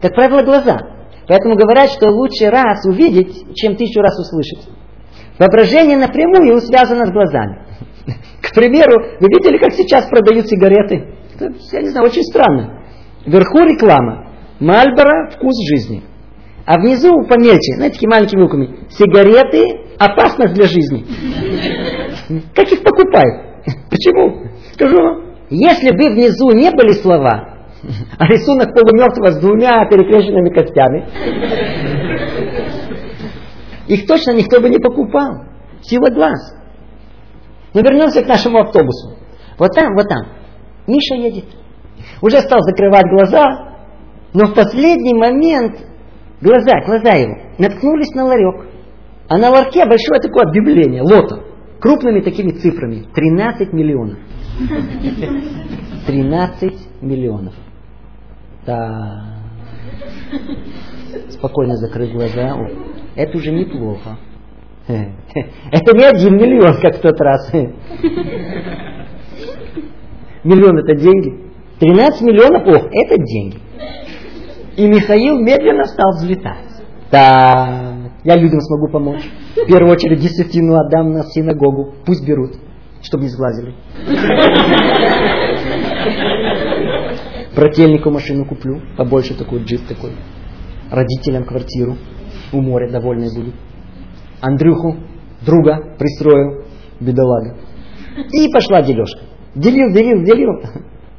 [0.00, 0.93] как правило, глаза.
[1.26, 4.68] Поэтому говорят, что лучше раз увидеть, чем тысячу раз услышать.
[5.38, 7.58] Воображение напрямую связано с глазами.
[8.42, 11.14] К примеру, вы видели, как сейчас продают сигареты?
[11.34, 12.82] Это, я не знаю, очень странно.
[13.26, 14.28] Вверху реклама.
[14.60, 16.02] Мальборо– вкус жизни.
[16.66, 18.78] А внизу помельче, знаете, такими маленькими буквами.
[18.90, 21.04] Сигареты– опасность для жизни.
[22.54, 23.64] Как их покупают?
[23.90, 24.44] Почему?
[24.72, 25.24] Скажу вам.
[25.50, 27.53] Если бы внизу не были слова,
[28.18, 31.06] а рисунок полумертвого с двумя перекрещенными костями.
[33.88, 35.44] Их точно никто бы не покупал.
[35.82, 36.56] Сила глаз.
[37.74, 39.18] Но вернемся к нашему автобусу.
[39.58, 40.22] Вот там, вот там.
[40.86, 41.44] Миша едет.
[42.22, 43.74] Уже стал закрывать глаза,
[44.32, 45.78] но в последний момент
[46.40, 48.66] глаза, глаза его наткнулись на ларек.
[49.28, 51.44] А на ларьке большое такое объявление, лото,
[51.80, 53.06] крупными такими цифрами.
[53.14, 54.18] 13 миллионов.
[56.06, 57.54] 13 миллионов.
[58.66, 59.24] Да.
[61.30, 62.56] Спокойно закрыть глаза.
[63.14, 64.18] Это уже неплохо.
[64.86, 67.52] Это не один миллион, как в тот раз.
[70.44, 71.44] Миллион это деньги.
[71.80, 73.58] 13 миллионов, ох, это деньги.
[74.76, 76.58] И Михаил медленно стал взлетать.
[77.10, 79.22] Да, я людям смогу помочь.
[79.56, 81.94] В первую очередь десятину отдам на синагогу.
[82.04, 82.52] Пусть берут,
[83.02, 83.74] чтобы не сглазили.
[87.54, 90.10] Брательнику машину куплю, побольше такой джип такой.
[90.90, 91.96] Родителям квартиру.
[92.52, 93.54] У моря довольные будут.
[94.40, 94.96] Андрюху,
[95.44, 96.64] друга, пристроил,
[97.00, 97.56] бедолага.
[98.32, 99.20] И пошла дележка.
[99.54, 100.60] Делил, делил, делил.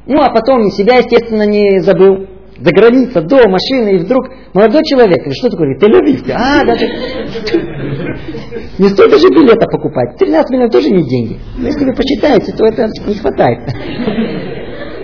[0.06, 2.28] Ну, а потом себя, естественно, не забыл.
[2.58, 6.74] За граница, до машины, и вдруг молодой человек, или что такое, Тель-Авив, а, да,
[8.78, 10.16] не стоит даже билета покупать.
[10.16, 11.38] 13 миллионов тоже не деньги.
[11.58, 13.60] Но если вы почитаете, то это не хватает.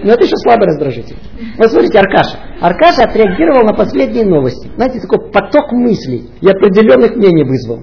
[0.02, 1.16] Но это еще слабый раздражитель.
[1.58, 2.38] Вот смотрите, Аркаша.
[2.60, 4.70] Аркаша отреагировал на последние новости.
[4.76, 7.80] Знаете, такой поток мыслей и определенных мнений вызвал.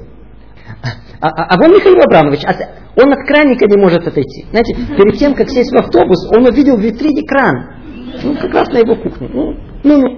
[1.22, 2.58] А, а, а вон Михаил Абрамович, от,
[2.96, 4.46] он от краника не может отойти.
[4.52, 7.80] Знаете, перед тем, как сесть в автобус, он увидел в витрине кран.
[8.24, 9.30] Ну, как раз на его кухне.
[9.32, 10.18] Ну, ну, ну.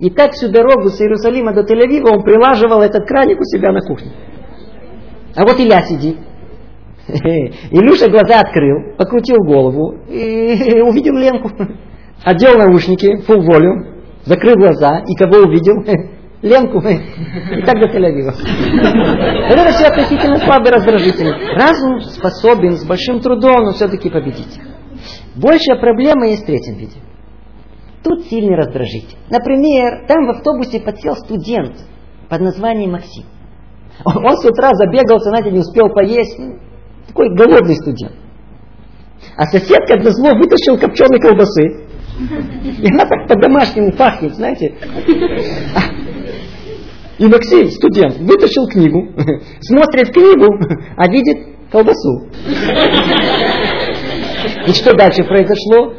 [0.00, 3.80] И так всю дорогу с Иерусалима до Тель-Авива он прилаживал этот краник у себя на
[3.80, 4.12] кухне.
[5.34, 6.18] А вот Илья сидит.
[7.70, 11.50] Илюша глаза открыл, покрутил голову и увидел Ленку.
[12.24, 15.84] Одел наушники, full волю, закрыл глаза и кого увидел?
[16.42, 16.78] Ленку.
[16.78, 18.34] И так до Тель-Авива.
[19.48, 21.32] Это все относительно слабый раздражитель.
[21.56, 24.60] Разум способен с большим трудом, но все-таки победить.
[25.36, 26.96] Большая проблема есть в третьем виде.
[28.02, 29.16] Тут сильный раздражитель.
[29.30, 31.76] Например, там в автобусе подсел студент
[32.28, 33.24] под названием Максим.
[34.04, 36.38] Он с утра забегался, знаете, не успел поесть.
[37.14, 38.12] Такой голодный студент.
[39.36, 41.86] А соседка для зло вытащил копченой колбасы.
[42.82, 44.74] И она так по-домашнему пахнет, знаете.
[47.18, 49.12] И Максим, студент, вытащил книгу,
[49.60, 50.58] смотрит книгу,
[50.96, 51.38] а видит
[51.70, 52.26] колбасу.
[54.66, 55.94] И что дальше произошло?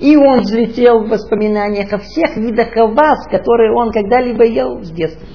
[0.00, 5.26] И он взлетел в воспоминаниях о всех видах колбас, которые он когда-либо ел с детства.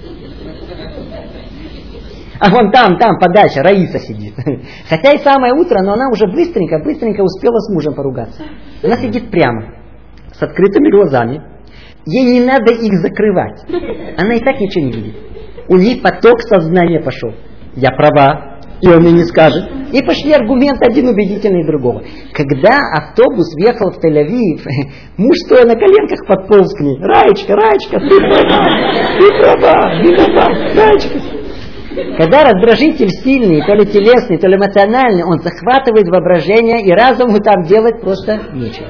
[2.40, 4.34] А вон там, там, подальше, Раиса сидит.
[4.90, 8.44] Хотя и самое утро, но она уже быстренько, быстренько успела с мужем поругаться.
[8.82, 9.74] Она сидит прямо,
[10.34, 11.42] с открытыми глазами.
[12.06, 13.62] Ей не надо их закрывать.
[14.18, 15.16] Она и так ничего не видит.
[15.68, 17.34] У них поток сознания пошел.
[17.76, 19.66] Я права, и он мне не скажет.
[19.92, 22.04] И пошли аргументы один убедительный другого.
[22.34, 24.62] Когда автобус въехал в Тель-Авив,
[25.18, 26.98] муж стоя на коленках подполз к ней.
[27.02, 28.66] Раечка, Раечка, ты права,
[29.20, 31.39] ты права, виноват, Раечка.
[32.18, 37.64] Когда раздражитель сильный, то ли телесный, то ли эмоциональный, он захватывает воображение, и разуму там
[37.64, 38.90] делать просто нечего.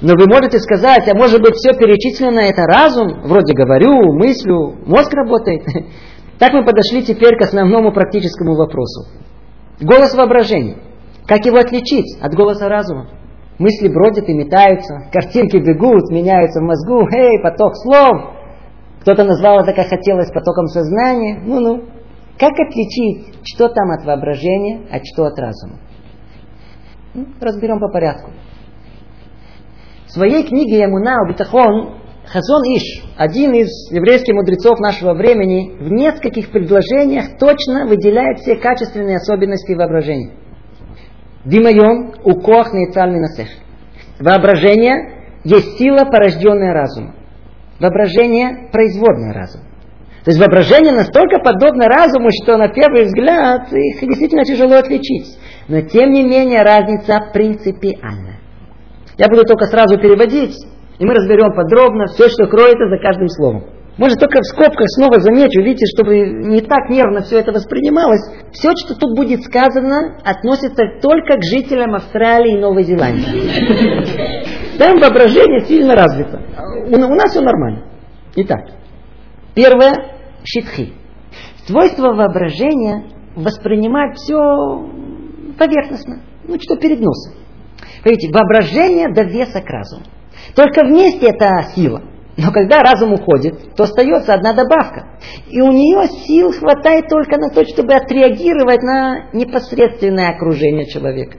[0.00, 5.12] Но вы можете сказать, а может быть все перечислено это разум, вроде говорю, мыслю, мозг
[5.14, 5.62] работает.
[6.38, 9.06] Так мы подошли теперь к основному практическому вопросу.
[9.80, 10.76] Голос воображения.
[11.24, 13.10] Как его отличить от голоса разума?
[13.58, 18.41] Мысли бродят и метаются, картинки бегут, меняются в мозгу, эй, поток слов.
[19.02, 21.40] Кто-то назвал это, как хотелось, потоком сознания.
[21.44, 21.84] Ну-ну.
[22.38, 25.80] Как отличить, что там от воображения, а что от разума?
[27.12, 28.30] Ну, разберем по порядку.
[30.06, 36.50] В своей книге Ямуна Убитахон Хазон Иш, один из еврейских мудрецов нашего времени, в нескольких
[36.50, 40.32] предложениях точно выделяет все качественные особенности воображения.
[41.44, 43.48] Димайон у коах нейцаль минасех.
[44.20, 47.21] Воображение есть сила, порожденная разумом.
[47.82, 49.64] Воображение– производное разума.
[50.24, 55.36] То есть воображение настолько подобно разуму, что на первый взгляд их действительно тяжело отличить.
[55.66, 58.38] Но тем не менее разница принципиальна.
[59.18, 60.54] Я буду только сразу переводить,
[61.00, 63.64] и мы разберем подробно все, что кроется за каждым словом.
[63.98, 68.22] Может, только в скобках снова замечу, видите, чтобы не так нервно все это воспринималось.
[68.52, 74.31] Все, что тут будет сказано, относится только к жителям Австралии и Новой Зеландии.
[74.78, 76.40] Там воображение сильно развито.
[76.86, 77.84] У, у нас все нормально.
[78.36, 78.60] Итак,
[79.54, 80.92] первое– щитхи.
[81.66, 83.04] Свойство воображения
[83.36, 84.88] воспринимать все
[85.58, 87.34] поверхностно, ну что перед носом.
[88.04, 90.04] Видите, воображение до веса к разуму.
[90.56, 92.02] Только вместе это сила.
[92.36, 95.18] Но когда разум уходит, то остается одна добавка.
[95.48, 101.36] И у нее сил хватает только на то, чтобы отреагировать на непосредственное окружение человека.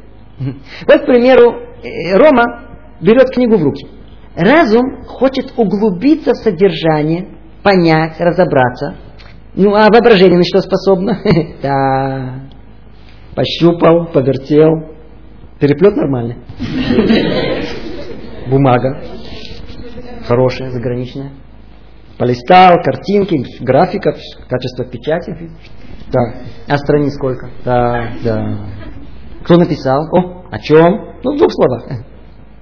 [0.87, 1.51] Вот, к примеру,
[1.83, 2.72] э, Рома
[3.03, 3.87] берет книгу в руки.
[4.35, 8.95] Разум хочет углубиться в содержание, понять, разобраться.
[9.55, 11.19] Ну, а воображение на что способно?
[11.61, 12.39] Да,
[13.35, 14.71] пощупал, повертел.
[15.59, 16.37] Переплет нормальный.
[18.49, 19.01] Бумага
[20.27, 21.31] хорошая, заграничная.
[22.17, 24.15] Полистал, картинки, графиков,
[24.47, 25.51] качество печати.
[26.11, 26.19] Да.
[26.67, 27.49] А страниц сколько?
[27.65, 28.57] Да, да.
[29.43, 30.07] Кто написал?
[30.15, 31.19] О, о чем?
[31.23, 31.85] Ну, в двух словах.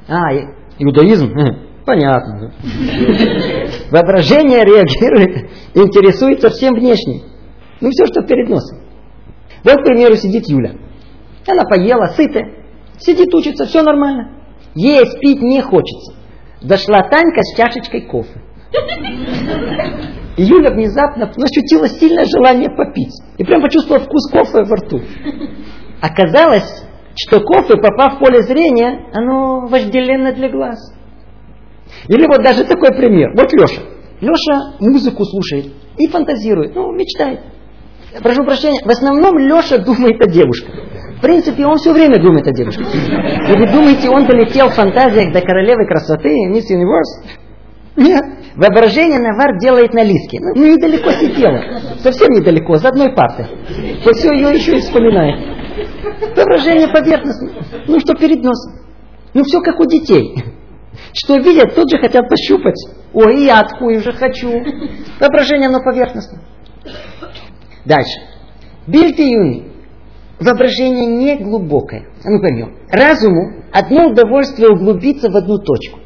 [0.08, 0.34] А,
[0.80, 1.34] иудаизм?
[1.86, 2.54] Понятно.
[3.92, 7.24] Воображение реагирует, интересуется всем внешним.
[7.80, 8.80] Ну, все, что перед носом.
[9.64, 10.74] Вот, к примеру, сидит Юля.
[11.48, 12.54] Она поела, сытая.
[13.00, 14.38] Сидит, учится, все нормально.
[14.76, 16.14] Есть, пить не хочется.
[16.62, 18.42] Зашла Танька с чашечкой кофе.
[20.38, 23.14] И Юля внезапно ощутила сильное желание попить.
[23.38, 25.02] И прям почувствовала вкус кофе во рту.
[26.02, 30.94] Оказалось, что кофе, попав в поле зрения, оно вожделенно для глаз.
[32.08, 33.32] Или вот даже такой пример.
[33.36, 33.82] Вот Леша.
[34.22, 37.42] Леша музыку слушает и фантазирует, ну, мечтает.
[38.22, 40.74] Прошу прощения, в основном Леша думает о девушках.
[41.18, 42.84] В принципе, он все время думает о девушке.
[42.84, 47.41] И вы думаете, он долетел в фантазиях до королевы красоты, Мисс Universe?
[47.96, 50.40] Воображение Навар делает на лиске.
[50.40, 51.62] Ну, недалеко сидела.
[52.00, 53.48] Совсем недалеко, за одной партой.
[54.06, 55.40] Вот все ее еще и вспоминает.
[56.36, 57.54] Воображение поверхностное.
[57.88, 58.74] Ну, что перед носом.
[59.34, 60.36] Ну, все как у детей.
[61.14, 62.76] Что видят, тот же хотят пощупать.
[63.14, 64.50] Ой, я такую уже хочу.
[65.20, 66.42] Воображение, оно поверхностное.
[67.86, 68.20] Дальше.
[68.88, 69.72] Бильты юни.
[70.40, 72.08] Воображение не глубокое.
[72.24, 72.76] А ну поймем.
[72.90, 76.01] Разуму одно удовольствие углубиться в одну точку.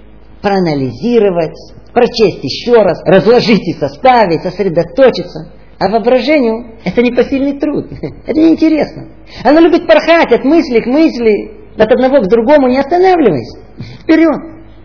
[0.46, 1.58] Проанализировать,
[1.92, 5.52] прочесть еще раз, разложить и составить, сосредоточиться.
[5.80, 7.88] А воображению это непосильный труд.
[8.28, 9.08] Это неинтересно.
[9.44, 13.58] Оно любит порхать от мысли к мысли, от одного к другому, не останавливаясь.
[14.04, 14.40] Вперед.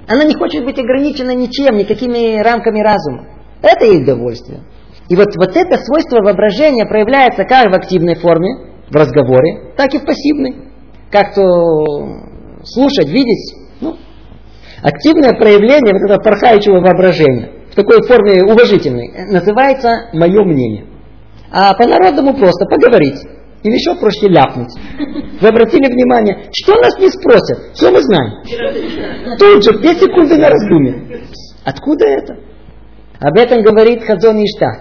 [0.09, 3.27] Она не хочет быть ограничена ничем, никакими рамками разума.
[3.61, 4.61] Это их удовольствие.
[5.11, 9.99] И вот, вот это свойство воображения проявляется как в активной форме, в разговоре, так и
[9.99, 10.57] в пассивной.
[11.11, 11.43] Как-то
[12.65, 13.60] слушать, видеть.
[14.83, 20.87] Активное проявление вот этого порхающего воображения в такой форме уважительной называется «мое мнение».
[21.53, 23.19] А по-народному просто поговорить.
[23.63, 24.73] Или еще проще ляпнуть.
[25.41, 29.37] Вы обратили внимание, что нас не спросят, все мы знаем.
[29.39, 31.25] Тут же, две секунды на раздумье.
[31.65, 32.37] Откуда это?
[33.21, 34.79] Об этом говорит Хазон Иштах.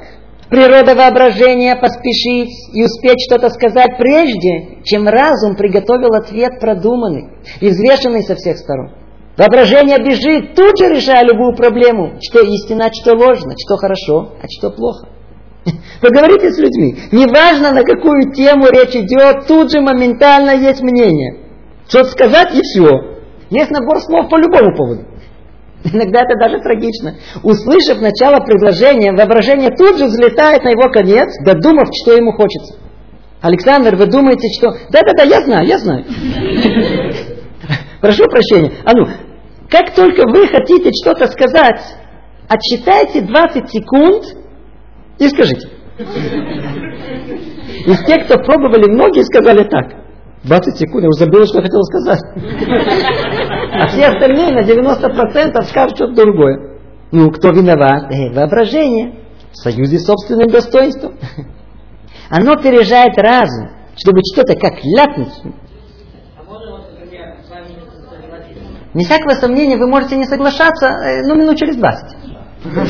[0.50, 8.24] Природа воображения поспешить и успеть что-то сказать прежде, чем разум приготовил ответ продуманный и взвешенный
[8.24, 8.94] со всех сторон.
[9.40, 14.70] Воображение бежит, тут же решая любую проблему, что истина, что ложно, что хорошо, а что
[14.70, 15.08] плохо.
[16.02, 16.98] Поговорите с людьми.
[17.14, 21.46] Неважно, на какую тему речь идет, тут же моментально есть мнение.
[21.88, 22.90] Что-то сказать и все.
[23.50, 25.06] Есть набор слов по любому поводу.
[25.86, 27.16] Иногда это даже трагично.
[27.42, 32.76] Услышав начало предложения, воображение тут же взлетает на его конец, додумав, что ему хочется.
[33.40, 34.72] Александр, вы думаете, что...
[34.92, 36.04] Да-да-да, я знаю, я знаю.
[38.02, 38.74] Прошу прощения.
[38.84, 39.08] А ну,
[39.70, 41.82] как только вы хотите что-то сказать,
[42.48, 44.24] отсчитайте 20 секунд
[45.20, 45.70] и скажите.
[47.86, 50.00] Из тех, кто пробовали, многие сказали так.
[50.44, 52.22] 20 секунд, я уже забыл, что хотел сказать.
[53.74, 56.80] А все остальные на 90% скажут что-то другое.
[57.12, 58.12] Ну, кто виноват?
[58.12, 59.20] Э, воображение.
[59.52, 61.16] В союзе с собственным достоинством.
[62.30, 65.34] Оно опережает разум, чтобы что-то как ляпнуть.
[68.94, 72.18] Не всякого сомнения, вы можете не соглашаться, э, ну, минут через 20.
[72.64, 72.86] Вы.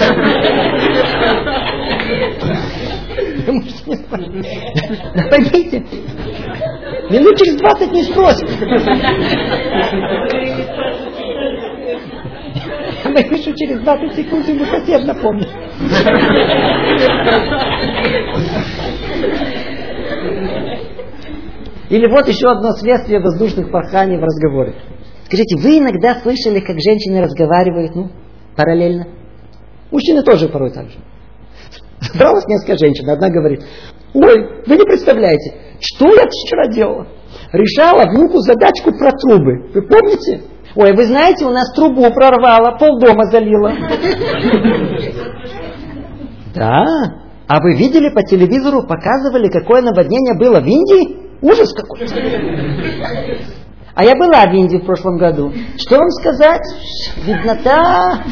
[5.30, 5.84] Поймите,
[7.10, 8.50] минут через 20 не спросит.
[13.04, 15.47] Я напишу через 20 секунд, ему совсем напомню.
[21.89, 24.76] Или вот еще одно следствие воздушных порханий в разговоре.
[25.30, 28.10] Скажите, вы иногда слышали, как женщины разговаривают, ну,
[28.56, 29.10] параллельно?
[29.92, 30.98] Мужчины тоже порой так же.
[32.02, 33.08] Собралось несколько женщин.
[33.08, 33.64] Одна говорит,
[34.16, 37.06] ой, вы не представляете, что я вчера делала?
[37.54, 39.70] Решала внуку задачку про трубы.
[39.72, 40.42] Вы помните?
[40.76, 43.72] Ой, вы знаете, у нас трубу прорвало, полдома залило.
[46.56, 46.86] Да.
[47.48, 51.20] А вы видели по телевизору, показывали, какое наводнение было в Индии?
[51.42, 52.00] Ужас какой.
[53.96, 55.52] А я была в Индии в прошлом году.
[55.78, 56.62] Что вам сказать?
[57.26, 58.24] Виднота.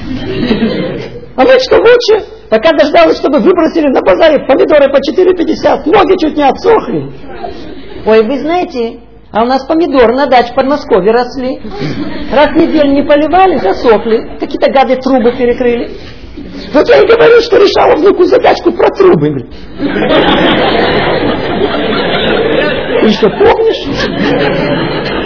[1.35, 2.25] А мы что лучше?
[2.49, 7.11] Пока дождалась, чтобы выбросили на базаре помидоры по 4,50, ноги чуть не отсохли.
[8.05, 8.99] Ой, вы знаете,
[9.31, 11.59] а у нас помидоры на даче в Подмосковье росли.
[12.31, 14.37] Раз в неделю не поливали, засохли.
[14.39, 15.91] Какие-то гады трубы перекрыли.
[16.73, 19.49] Вот я и говорю, что решала внуку задачку про трубы.
[23.01, 25.16] Ты что, помнишь?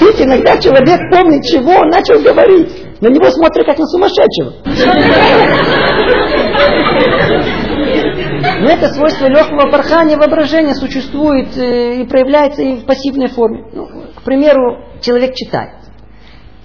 [0.00, 2.70] Видите, иногда человек помнит, чего он начал говорить.
[3.00, 4.54] На него смотрят как на сумасшедшего.
[8.60, 13.64] Но это свойство легкого порхания воображения существует э, и проявляется и в пассивной форме.
[13.72, 15.74] Ну, к примеру, человек читает.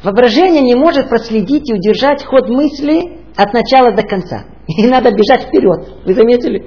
[0.03, 4.45] Воображение не может проследить и удержать ход мысли от начала до конца.
[4.67, 6.03] И надо бежать вперед.
[6.05, 6.65] Вы заметили?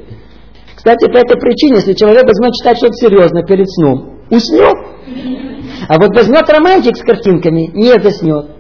[0.75, 4.77] Кстати, по этой причине, если человек возьмет читать что-то серьезное перед сном, уснет.
[5.89, 8.51] А вот возьмет романтик с картинками, не заснет.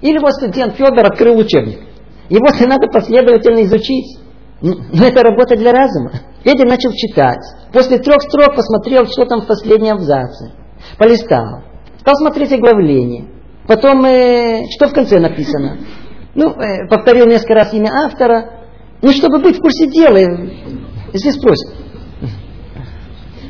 [0.00, 1.80] Или вот студент Федор открыл учебник.
[2.28, 4.18] Его надо последовательно изучить.
[4.60, 6.10] Но ну, ну, это работа для разума.
[6.42, 7.44] Федя начал читать.
[7.72, 10.52] После трех строк посмотрел, что там в последнем абзаце.
[10.98, 11.62] Полистал.
[12.00, 13.28] Стал смотреть оглавление.
[13.66, 15.78] Потом, э, что в конце написано.
[16.34, 18.64] Ну, э, повторил несколько раз имя автора.
[19.00, 20.50] Ну, чтобы быть в курсе дела, э,
[21.12, 21.74] если спросят.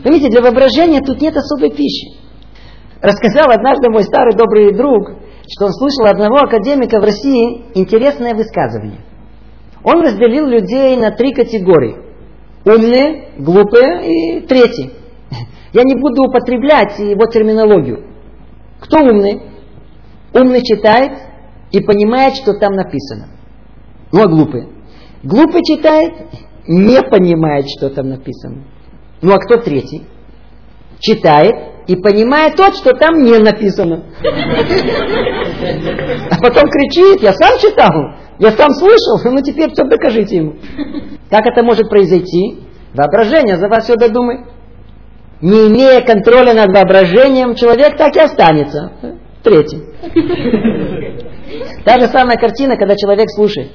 [0.03, 2.18] Понимаете, для воображения тут нет особой пищи.
[3.01, 5.11] Рассказал однажды мой старый добрый друг,
[5.49, 9.01] что он слышал одного академика в России интересное высказывание.
[9.85, 11.97] Он разделил людей на три категории.
[12.65, 14.91] Умные, глупые и третьи.
[15.73, 18.05] Я не буду употреблять его терминологию.
[18.81, 19.43] Кто умный?
[20.35, 21.13] Умный читает
[21.71, 23.29] и понимает, что там написано.
[24.13, 24.69] Ну а глупый?
[25.23, 26.13] Глупый читает,
[26.67, 28.65] не понимает, что там написано.
[29.23, 30.05] Ну а кто третий?
[30.99, 34.05] Читает и понимает то, что там не написано.
[36.31, 37.91] А потом кричит, я сам читал,
[38.39, 40.57] я сам слышал, ну теперь все докажите ему.
[41.31, 42.61] Как это может произойти?
[42.95, 44.41] Воображение за вас все додумает.
[45.41, 48.93] Не имея контроля над воображением, человек так и останется.
[49.43, 49.83] Третий.
[51.85, 53.71] Та же самая картина, когда человек слушает.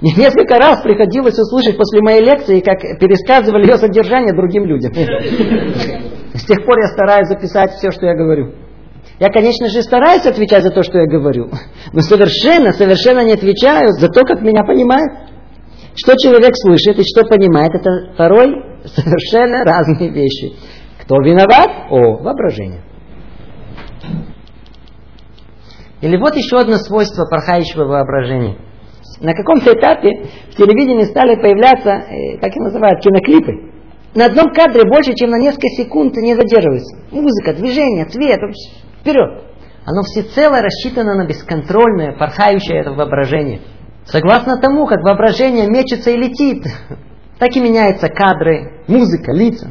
[0.00, 4.92] Мне несколько раз приходилось услышать после моей лекции, как пересказывали ее содержание другим людям.
[6.38, 8.54] С тех пор я стараюсь записать все, что я говорю.
[9.18, 11.50] Я, конечно же, стараюсь отвечать за то, что я говорю,
[11.92, 15.12] но совершенно, совершенно не отвечаю за то, как меня понимают.
[15.96, 20.54] Что человек слышит и что понимает, это порой совершенно разные вещи.
[21.02, 21.90] Кто виноват?
[21.90, 22.82] О, воображение.
[26.00, 28.56] Или вот еще одно свойство порхающего воображения.
[29.20, 33.67] На каком-то этапе в телевидении стали появляться, э, как их называют, киноклипы.
[34.18, 36.98] На одном кадре больше, чем на несколько секунд не задерживается.
[37.12, 38.40] Музыка, движение, цвет,
[39.00, 39.44] вперед.
[39.84, 43.60] Оно всецело рассчитано на бесконтрольное, порхающее это воображение.
[44.06, 46.64] Согласно тому, как воображение мечется и летит,
[47.38, 49.70] так и меняются кадры, музыка, лица.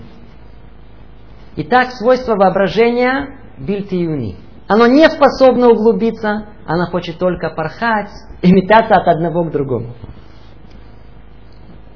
[1.58, 4.38] Итак, свойство воображения бильтиюни.
[4.70, 9.94] Оно не способно углубиться, оно хочет только порхать и метаться от одного к другому.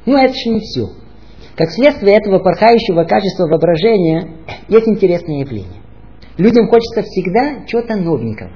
[0.05, 1.00] Но это еще не все.
[1.57, 4.29] Как следствие этого порхающего качества воображения
[4.69, 5.81] есть интересное явление.
[6.37, 8.51] Людям хочется всегда чего-то новенького.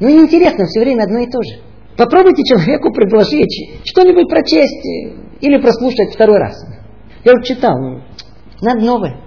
[0.00, 1.60] Ну и интересно, все время одно и то же.
[1.96, 4.86] Попробуйте человеку предложить что-нибудь прочесть
[5.40, 6.54] или прослушать второй раз.
[7.24, 8.00] Я вот читал, ну,
[8.62, 9.20] надо новое.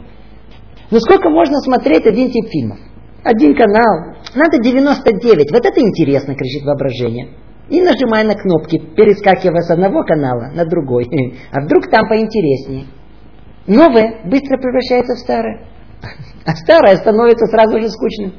[0.90, 2.80] Ну сколько можно смотреть один тип фильмов?
[3.24, 4.16] Один канал.
[4.34, 5.52] Надо 99.
[5.52, 7.30] Вот это интересно, кричит воображение.
[7.70, 11.08] И нажимая на кнопки, перескакивая с одного канала на другой.
[11.52, 12.86] А вдруг там поинтереснее.
[13.68, 15.68] Новое быстро превращается в старое.
[16.46, 18.34] А старое становится сразу же скучным.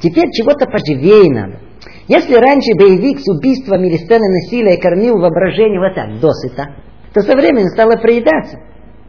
[0.00, 1.60] Теперь чего-то поживее надо.
[2.08, 6.74] Если раньше боевик с убийством или сценой насилия кормил воображение вот так, досыта,
[7.14, 8.58] то со временем стало проедаться.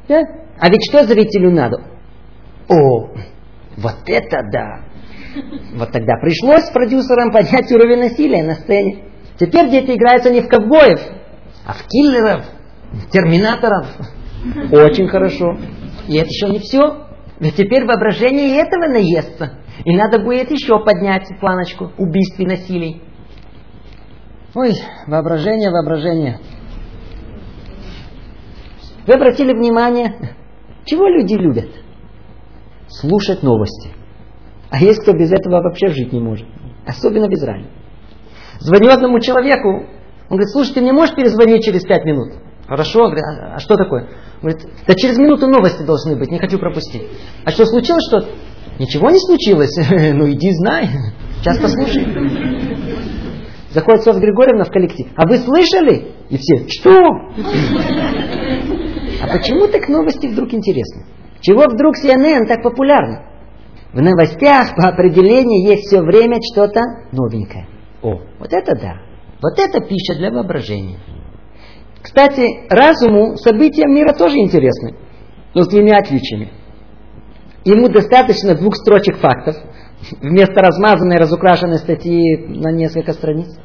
[0.07, 0.21] Да?
[0.59, 1.77] А ведь что зрителю надо?
[2.69, 3.09] О,
[3.77, 4.85] вот это да!
[5.75, 9.05] Вот тогда пришлось продюсерам поднять уровень насилия на сцене.
[9.39, 10.99] Теперь дети играются не в ковбоев,
[11.65, 12.45] а в киллеров,
[13.11, 13.87] терминаторов.
[14.71, 15.57] Очень хорошо.
[16.07, 17.07] И это еще не все.
[17.39, 19.59] Ведь теперь воображение и этого наестся.
[19.85, 23.01] И надо будет еще поднять планочку убийств и насилий.
[24.55, 24.73] Ой,
[25.07, 26.39] воображение, воображение.
[29.07, 30.35] Вы обратили внимание,
[30.85, 31.69] чего люди любят?
[32.87, 33.89] Слушать новости.
[34.69, 36.47] А есть кто без этого вообще жить не может.
[36.85, 37.67] Особенно в Израиле.
[38.59, 39.69] Звоню одному человеку,
[40.29, 42.33] он говорит, слушай, ты мне можешь перезвонить через пять минут?
[42.73, 44.09] Хорошо, говорит, а, а что такое?
[44.41, 47.03] Говорит, да через минуту новости должны быть, не хочу пропустить.
[47.45, 48.29] А что, случилось что-то?
[48.79, 49.77] Ничего не случилось.
[50.15, 50.89] ну иди знай.
[51.39, 52.03] Сейчас послушай.
[53.69, 55.05] Заходит Софья Григорьевна в коллектив.
[55.15, 56.15] А вы слышали?
[56.31, 56.97] И все, что?
[59.21, 61.05] а почему так новости вдруг интересны?
[61.41, 63.19] Чего вдруг CNN так популярны?
[63.93, 67.67] В новостях по определению есть все время что-то новенькое.
[68.01, 68.95] О, вот это да.
[69.43, 70.97] Вот это пища для воображения.
[72.03, 74.95] Кстати, разуму события мира тоже интересны,
[75.55, 76.51] но с двумя отличиями.
[77.63, 79.55] Ему достаточно двух строчек фактов,
[80.21, 83.57] вместо размазанной, разукрашенной статьи на несколько страниц.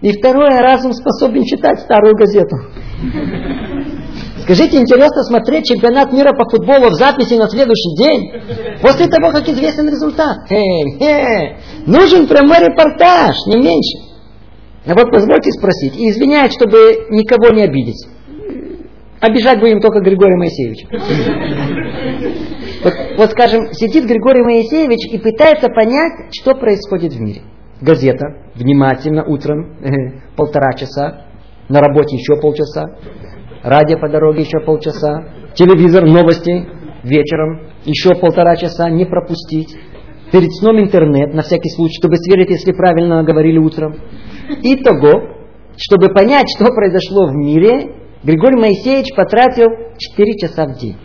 [0.00, 2.56] И второе, разум способен читать старую газету.
[4.42, 9.48] Скажите, интересно смотреть чемпионат мира по футболу в записи на следующий день, после того, как
[9.48, 10.36] известен результат.
[10.50, 11.56] Эй, эй,
[11.86, 14.15] нужен прямой репортаж, не меньше.
[14.86, 18.06] А вот позвольте спросить, и извиняюсь, чтобы никого не обидеть.
[19.20, 20.86] Обижать будем только Григория Моисеевича.
[22.84, 27.40] Вот, вот, скажем, сидит Григорий Моисеевич и пытается понять, что происходит в мире.
[27.80, 31.26] Газета, внимательно, утром, э, полтора часа,
[31.68, 32.96] на работе еще полчаса,
[33.62, 36.68] радио по дороге еще полчаса, телевизор, новости
[37.02, 39.76] вечером, еще полтора часа, не пропустить.
[40.32, 43.96] Перед сном интернет, на всякий случай, чтобы сверить, если правильно говорили утром.
[44.62, 45.36] Итого,
[45.76, 49.68] чтобы понять, что произошло в мире, Григорий Моисеевич потратил
[49.98, 50.96] 4 часа в день.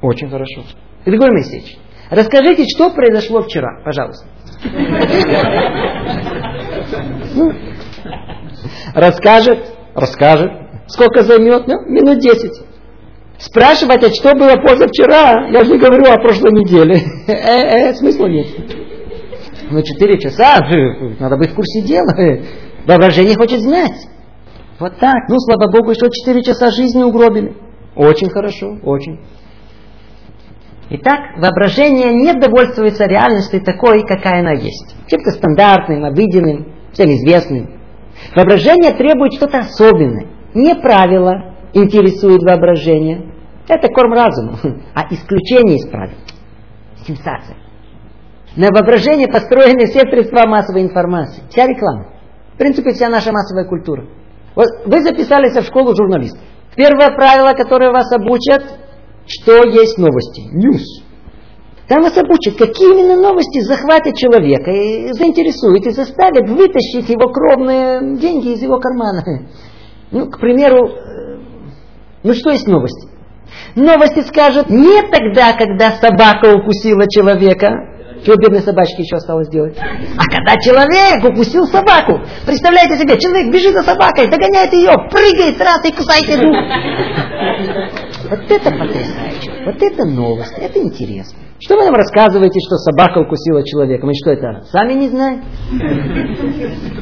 [0.00, 0.62] Очень хорошо.
[1.04, 1.76] Григорий Моисеевич,
[2.10, 4.26] расскажите, что произошло вчера, пожалуйста.
[7.34, 7.52] Ну,
[8.94, 9.58] расскажет,
[9.94, 10.50] расскажет.
[10.86, 11.66] Сколько займет?
[11.66, 12.60] Ну, минут десять.
[13.38, 16.96] Спрашивать, а что было позавчера, я же не говорю о прошлой неделе.
[17.26, 18.46] Э, э, смысла нет.
[19.70, 20.60] Ну, четыре часа,
[21.18, 22.14] надо быть в курсе дела.
[22.86, 24.08] Воображение хочет знать.
[24.78, 25.28] Вот так.
[25.28, 27.56] Ну, слава Богу, еще четыре часа жизни угробили.
[27.94, 29.20] Очень хорошо, очень.
[30.90, 34.94] Итак, воображение не довольствуется реальностью такой, какая она есть.
[35.06, 37.80] Чем-то стандартным, обыденным, всем известным.
[38.34, 40.26] Воображение требует что-то особенное.
[40.54, 43.32] Не правило интересует воображение.
[43.68, 44.58] Это корм разума.
[44.94, 46.16] А исключение из правил.
[47.06, 47.56] Сенсация.
[48.56, 51.42] На воображение построены все средства массовой информации.
[51.48, 52.08] Вся реклама.
[52.62, 54.04] Принципе, вся наша массовая культура.
[54.54, 56.40] Вот вы записались в школу журналистов.
[56.76, 58.62] Первое правило, которое вас обучат,
[59.26, 60.42] что есть новости.
[60.52, 61.02] News.
[61.88, 68.16] Там вас обучат, какие именно новости захватят человека, и заинтересуют, и заставят вытащить его кровные
[68.18, 69.24] деньги из его кармана.
[70.12, 71.38] Ну, к примеру, э,
[72.22, 73.08] ну что есть новости?
[73.74, 77.91] Новости скажут не тогда, когда собака укусила человека,
[78.22, 79.76] что бедной собачке еще осталось делать?
[79.78, 85.84] А когда человек укусил собаку, представляете себе, человек бежит за собакой, догоняет ее, прыгает раз
[85.84, 86.52] и кусает еду.
[88.30, 89.64] Вот это потрясающе.
[89.66, 90.54] Вот это новость.
[90.56, 91.38] Это интересно.
[91.58, 94.06] Что вы нам рассказываете, что собака укусила человека?
[94.06, 95.44] Мы что это, сами не знаем?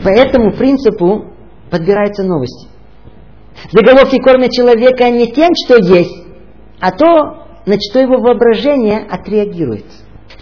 [0.03, 1.35] По этому принципу
[1.71, 2.69] подбираются новости.
[3.73, 6.27] Заголовки кормят человека не тем, что есть,
[6.81, 7.07] а то,
[7.67, 9.85] на что его воображение отреагирует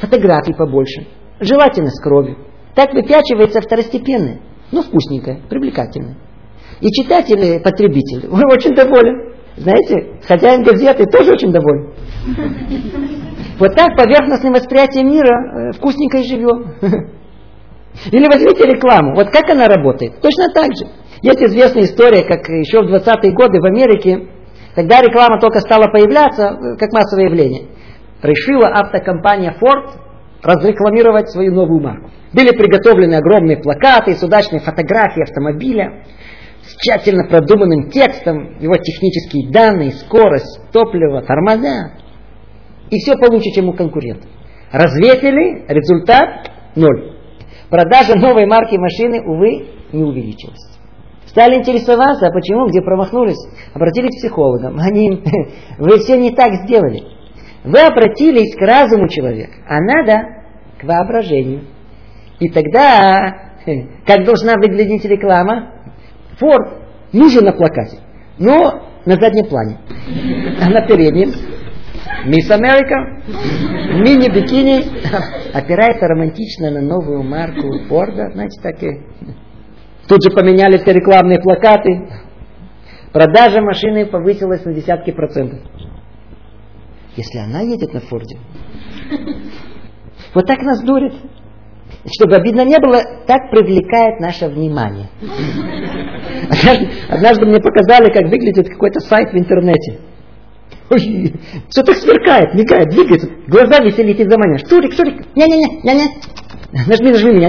[0.01, 1.07] фотографий побольше,
[1.41, 2.37] желательно с кровью.
[2.75, 4.41] Так выпячивается второстепенное,
[4.73, 6.17] но вкусненькое, привлекательное.
[6.81, 9.35] И читатель, потребитель, он очень доволен.
[9.57, 11.93] Знаете, хозяин газеты тоже очень доволен.
[13.59, 16.75] Вот так поверхностное восприятие мира э, вкусненько и живем.
[18.13, 19.17] Или возьмите рекламу.
[19.17, 20.21] Вот как она работает?
[20.21, 20.87] Точно так же.
[21.23, 24.29] Есть известная история, как еще в 20-е годы в Америке,
[24.77, 27.67] когда реклама только стала появляться, э, как массовое явление.
[28.23, 29.93] Решила автокомпания Ford
[30.43, 32.11] разрекламировать свою новую марку.
[32.33, 36.05] Были приготовлены огромные плакаты с удачной фотографией автомобиля,
[36.63, 41.93] с тщательно продуманным текстом, его технические данные, скорость, топливо, тормоза.
[42.91, 44.31] И все получше, чем у конкурентов.
[44.71, 47.17] Развесили, результат ноль.
[47.71, 50.79] Продажа новой марки машины, увы, не увеличилась.
[51.27, 53.39] Стали интересоваться, а почему, где промахнулись,
[53.75, 54.79] обратились к психологам.
[54.79, 55.23] Они,
[55.79, 57.18] вы все не так сделали.
[57.69, 60.23] Вы обратились к разуму человека, а надо
[60.81, 61.65] к воображению.
[62.41, 63.53] И тогда,
[64.07, 65.75] как должна выглядеть реклама?
[66.39, 66.67] Форд
[67.13, 67.99] нужен на плакате,
[68.39, 69.77] но на заднем плане.
[70.63, 71.31] А на переднем
[72.25, 73.23] Мисс Америка,
[74.03, 74.87] мини-бикини,
[75.53, 78.89] опирается романтично на новую марку Форда, значит, так и...
[80.09, 82.09] Тут же поменяли все рекламные плакаты.
[83.13, 85.59] Продажа машины повысилась на десятки процентов.
[87.19, 88.39] Если она едет на Форде.
[90.35, 91.15] Вот так нас дурит.
[92.07, 95.09] Чтобы обидно не было, так привлекает наше внимание.
[96.49, 99.99] Однажды, однажды мне показали, как выглядит какой-то сайт в интернете.
[100.91, 101.35] Ой,
[101.69, 104.69] все так сверкает, мигает, двигается, глаза веселит и заманишь.
[104.69, 106.07] Шурик, Шурик, не-не-не, не-не.
[106.87, 107.49] Нажми, нажми меня.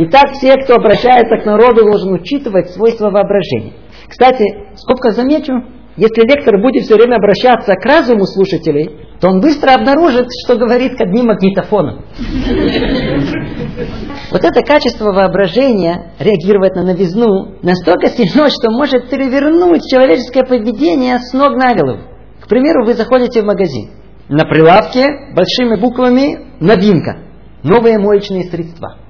[0.00, 3.72] Итак, все, кто обращается к народу, должен учитывать свойства воображения.
[4.08, 4.44] Кстати,
[4.76, 5.52] скобка замечу,
[5.96, 8.90] если лектор будет все время обращаться к разуму слушателей,
[9.20, 12.04] то он быстро обнаружит, что говорит к одним магнитофонам.
[14.30, 21.32] Вот это качество воображения, реагировать на новизну, настолько сильно, что может перевернуть человеческое поведение с
[21.32, 22.02] ног на голову.
[22.40, 23.90] К примеру, вы заходите в магазин.
[24.28, 27.18] На прилавке большими буквами новинка.
[27.64, 29.07] Новые моечные средства.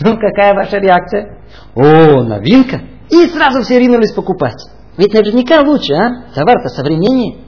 [0.00, 1.38] Ну, какая ваша реакция?
[1.74, 2.80] О, новинка!
[3.10, 4.62] И сразу все ринулись покупать.
[4.96, 6.32] Ведь наверняка лучше, а?
[6.34, 7.38] Товар-то современнее.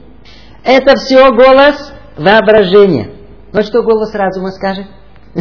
[0.63, 3.11] Это все голос воображения.
[3.51, 4.85] Вот что голос разума скажет.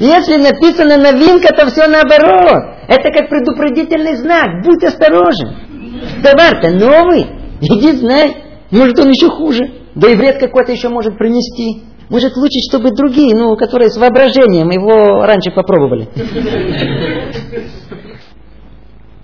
[0.00, 2.76] Если написано новинка, то все наоборот.
[2.88, 4.62] Это как предупредительный знак.
[4.64, 6.22] Будь осторожен.
[6.22, 7.26] Товар-то новый.
[7.60, 8.36] Иди знай.
[8.70, 9.64] Может, он еще хуже.
[9.94, 11.84] Да и вред какой-то еще может принести.
[12.08, 16.08] Может, лучше, чтобы другие, ну, которые с воображением его раньше попробовали.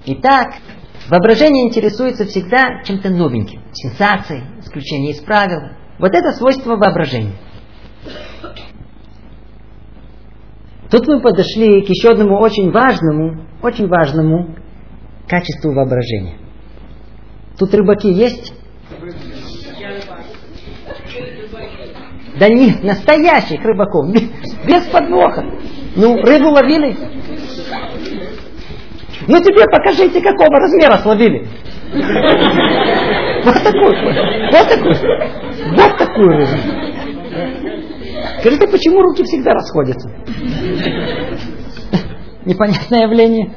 [0.07, 0.55] Итак,
[1.11, 5.73] Воображение интересуется всегда чем-то новеньким, сенсацией, исключение из правил.
[5.99, 7.35] Вот это свойство воображения.
[10.89, 14.55] Тут мы подошли к еще одному очень важному, очень важному
[15.27, 16.39] качеству воображения.
[17.59, 18.53] Тут рыбаки есть?
[22.41, 24.07] Да не настоящих рыбаков,
[24.67, 25.45] без подвоха.
[25.95, 26.97] Ну, рыбу ловили,
[29.29, 31.47] ну тебе покажите, какого размера словили.
[33.45, 33.95] Вот такую.
[34.53, 34.95] Вот такую.
[35.77, 36.57] Вот такую рыбу.
[38.41, 40.11] Скажите, почему руки всегда расходятся?
[42.47, 43.53] Непонятное явление.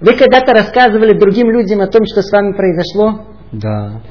[0.00, 3.26] Вы когда-то рассказывали другим людям о том, что с вами произошло?
[3.50, 4.02] Да.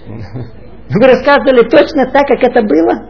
[0.90, 3.10] Вы рассказывали точно так, как это было?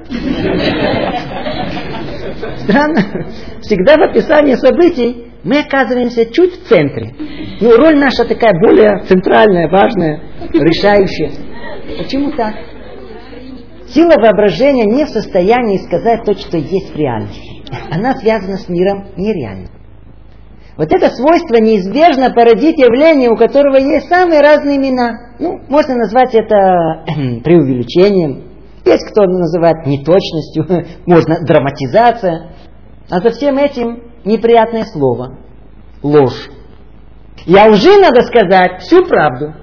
[2.58, 3.02] Странно.
[3.62, 7.14] Всегда в описании событий мы оказываемся чуть в центре.
[7.62, 10.22] Ну, роль наша такая более центральная, важная,
[10.54, 11.32] решающая.
[11.98, 12.54] Почему так?
[13.88, 17.64] Сила воображения не в состоянии сказать то, что есть в реальности.
[17.92, 19.77] Она связана с миром нереальным.
[20.78, 25.34] Вот это свойство неизбежно породит явление, у которого есть самые разные имена.
[25.40, 27.04] Ну, можно назвать это
[27.44, 28.44] преувеличением.
[28.86, 30.66] Есть кто называет неточностью,
[31.08, 32.52] можно драматизация.
[33.10, 35.40] А за всем этим неприятное слово.
[36.04, 36.50] Ложь.
[37.46, 39.54] Я уже надо сказать всю правду.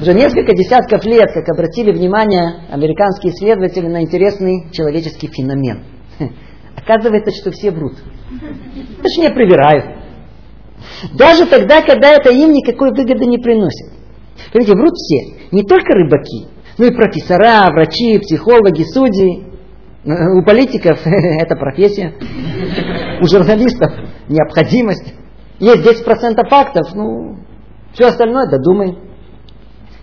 [0.00, 5.93] Уже несколько десятков лет, как обратили внимание американские исследователи на интересный человеческий феномен.
[6.76, 7.94] Оказывается, что все врут.
[9.02, 10.04] Точнее, привирают.
[11.14, 13.92] Даже тогда, когда это им никакой выгоды не приносит.
[14.52, 15.48] Понимаете, врут все.
[15.52, 16.48] Не только рыбаки,
[16.78, 19.46] но и профессора, врачи, психологи, судьи.
[20.04, 22.14] У политиков это профессия,
[23.22, 23.90] у журналистов
[24.28, 25.14] необходимость.
[25.60, 27.38] Есть 10% фактов, ну,
[27.94, 28.98] все остальное додумай.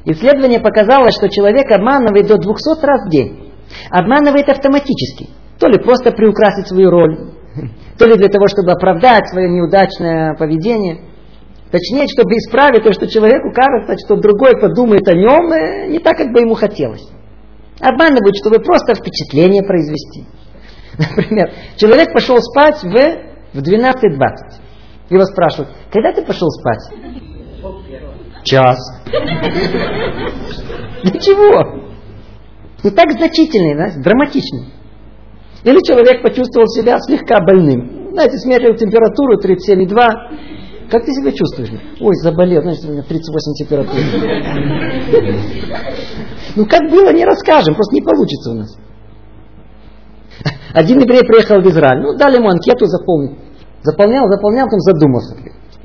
[0.06, 3.52] Исследование показало, что человек обманывает до 200 раз в день.
[3.92, 5.30] Обманывает автоматически.
[5.62, 7.18] То ли просто приукрасить свою роль,
[8.00, 11.02] то ли для того, чтобы оправдать свое неудачное поведение.
[11.70, 16.18] Точнее, чтобы исправить то, что человеку кажется, что другой подумает о нем э, не так,
[16.18, 17.08] как бы ему хотелось.
[17.80, 20.26] Обманывают, чтобы просто впечатление произвести.
[20.98, 22.90] Например, человек пошел спать в,
[23.54, 24.02] в 12.20.
[25.12, 26.90] Его спрашивают, когда ты пошел спать?
[28.44, 28.80] Час.
[31.04, 31.86] Ничего.
[32.84, 34.81] Ну так значительный, да, драматичный.
[35.64, 38.12] Или человек почувствовал себя слегка больным.
[38.14, 40.90] Знаете, смерил температуру 37,2.
[40.90, 41.70] Как ты себя чувствуешь?
[42.00, 44.02] Ой, заболел, знаешь, у меня 38 температура.
[46.56, 48.78] Ну как было, не расскажем, просто не получится у нас.
[50.74, 53.38] Один еврей приехал в Израиль, ну дали ему анкету заполнить.
[53.84, 55.36] Заполнял, заполнял, потом задумался.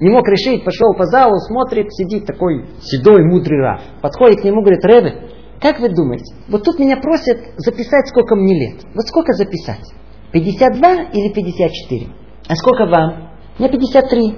[0.00, 3.80] Не мог решить, пошел по залу, смотрит, сидит такой седой, мудрый Раф.
[4.02, 5.30] Подходит к нему, говорит, Ребе,
[5.60, 8.84] как вы думаете, вот тут меня просят записать, сколько мне лет.
[8.94, 9.84] Вот сколько записать?
[10.32, 12.06] 52 или 54?
[12.48, 13.30] А сколько вам?
[13.58, 14.36] Мне 53.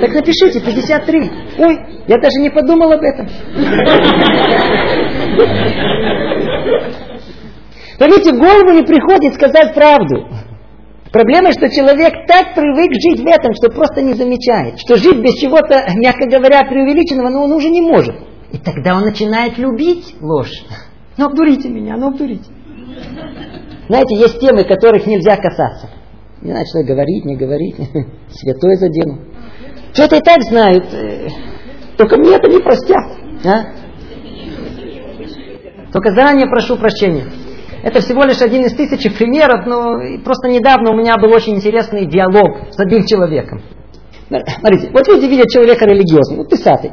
[0.00, 1.30] Так напишите, 53.
[1.58, 3.28] Ой, я даже не подумал об этом.
[7.98, 10.28] Поймите, в голову не приходит сказать правду.
[11.12, 15.34] Проблема, что человек так привык жить в этом, что просто не замечает, что жить без
[15.34, 18.14] чего-то, мягко говоря, преувеличенного, но он уже не может.
[18.52, 20.64] И тогда он начинает любить ложь.
[21.16, 22.50] Ну обдурите меня, ну обдурите.
[23.88, 25.90] Знаете, есть темы, которых нельзя касаться.
[26.42, 27.74] Не знаю, что говорить, не говорить.
[28.30, 29.18] Святое задену.
[29.92, 30.86] Что-то и так знают.
[31.96, 33.04] Только мне это не простят.
[33.44, 33.64] А?
[35.92, 37.24] Только заранее прошу прощения.
[37.82, 42.06] Это всего лишь один из тысячи примеров, но просто недавно у меня был очень интересный
[42.06, 43.62] диалог с одним человеком.
[44.28, 46.92] Смотрите, вот люди видят человека религиозного, ну, писатель,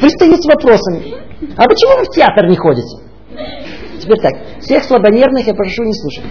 [0.00, 1.14] пристают с вопросами.
[1.56, 3.04] А почему вы в театр не ходите?
[4.00, 6.24] Теперь так, всех слабонервных я прошу не слушать.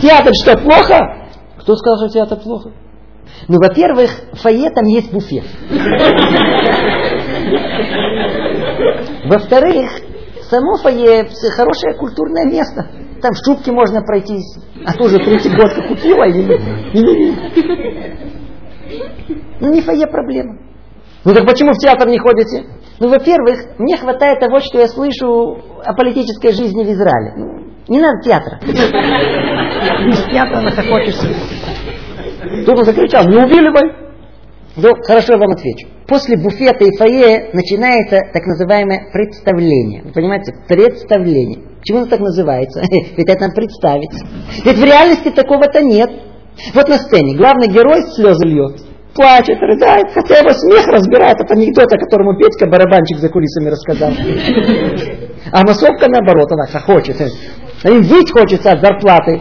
[0.00, 1.28] Театр что, плохо?
[1.58, 2.70] Кто сказал, что театр плохо?
[3.48, 5.44] Ну, во-первых, в фойе там есть буфет.
[9.24, 9.90] Во-вторых,
[10.50, 12.86] само фойе хорошее культурное место.
[13.22, 14.58] Там в шубке можно пройтись.
[14.84, 17.36] А то уже третий год купила и не,
[19.60, 20.58] Ну не фойе проблема.
[21.24, 22.66] Ну так почему в театр не ходите?
[23.00, 27.34] Ну, во-первых, мне хватает того, что я слышу о политической жизни в Израиле.
[27.36, 28.58] Ну, не надо театра.
[28.64, 31.26] Из театра нахохочешься.
[32.64, 33.80] Тут он закричал, не убили бы.
[34.76, 35.88] Ну, хорошо, я вам отвечу.
[36.06, 40.02] После буфета и фойе начинается так называемое представление.
[40.04, 40.54] Вы понимаете?
[40.68, 41.58] Представление.
[41.80, 42.82] Почему оно так называется?
[42.90, 44.12] Ведь это нам представить.
[44.64, 46.10] Ведь в реальности такого-то нет.
[46.74, 48.82] Вот на сцене главный герой слезы льет.
[49.14, 54.12] Плачет, рыдает, хотя его смех разбирает от анекдота, которому Петька барабанчик за кулисами рассказал.
[55.52, 57.16] А массовка наоборот, она хохочет.
[57.82, 59.40] А им жить хочется от зарплаты.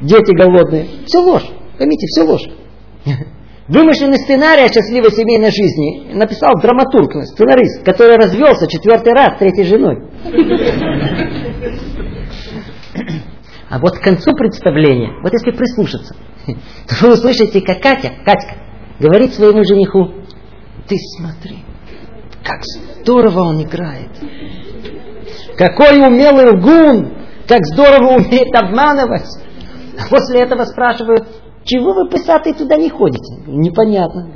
[0.00, 0.86] Дети голодные.
[1.06, 1.48] Все ложь.
[1.78, 2.48] Поймите, все ложь.
[3.72, 9.64] Вымышленный сценарий о счастливой семейной жизни написал драматург, сценарист, который развелся четвертый раз с третьей
[9.64, 9.96] женой.
[13.70, 16.14] А вот к концу представления, вот если прислушаться,
[16.46, 18.56] то вы услышите, как Катя, Катька,
[19.00, 20.16] говорит своему жениху,
[20.86, 21.64] ты смотри,
[22.44, 24.10] как здорово он играет.
[25.56, 27.14] Какой умелый лгун,
[27.48, 29.30] как здорово умеет обманывать.
[29.98, 31.26] А после этого спрашивают,
[31.64, 33.42] чего вы, писатые, туда не ходите?
[33.46, 34.32] Непонятно.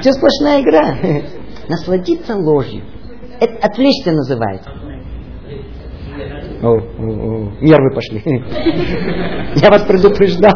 [0.00, 0.96] Все сплошная игра.
[1.68, 2.82] Насладиться ложью.
[3.40, 4.70] Это отвлечься называется.
[6.62, 8.22] О, о, о, нервы пошли.
[9.56, 10.54] Я вас предупреждал.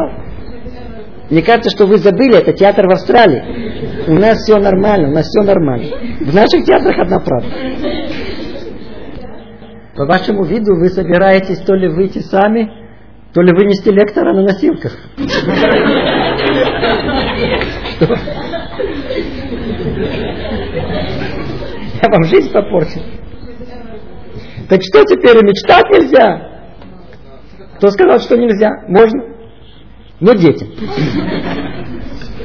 [1.31, 4.07] Мне кажется, что вы забыли, это театр в Австралии.
[4.07, 5.89] У нас все нормально, у нас все нормально.
[6.20, 7.49] В наших театрах одна правда.
[9.97, 12.70] По вашему виду вы собираетесь то ли выйти сами,
[13.37, 14.97] то ли вынести лектора на носилках.
[22.01, 23.03] Я вам жизнь попортил.
[24.70, 26.70] Так что теперь мечтать нельзя?
[27.76, 28.70] Кто сказал, что нельзя?
[28.89, 29.22] Можно.
[30.20, 30.68] Но детям.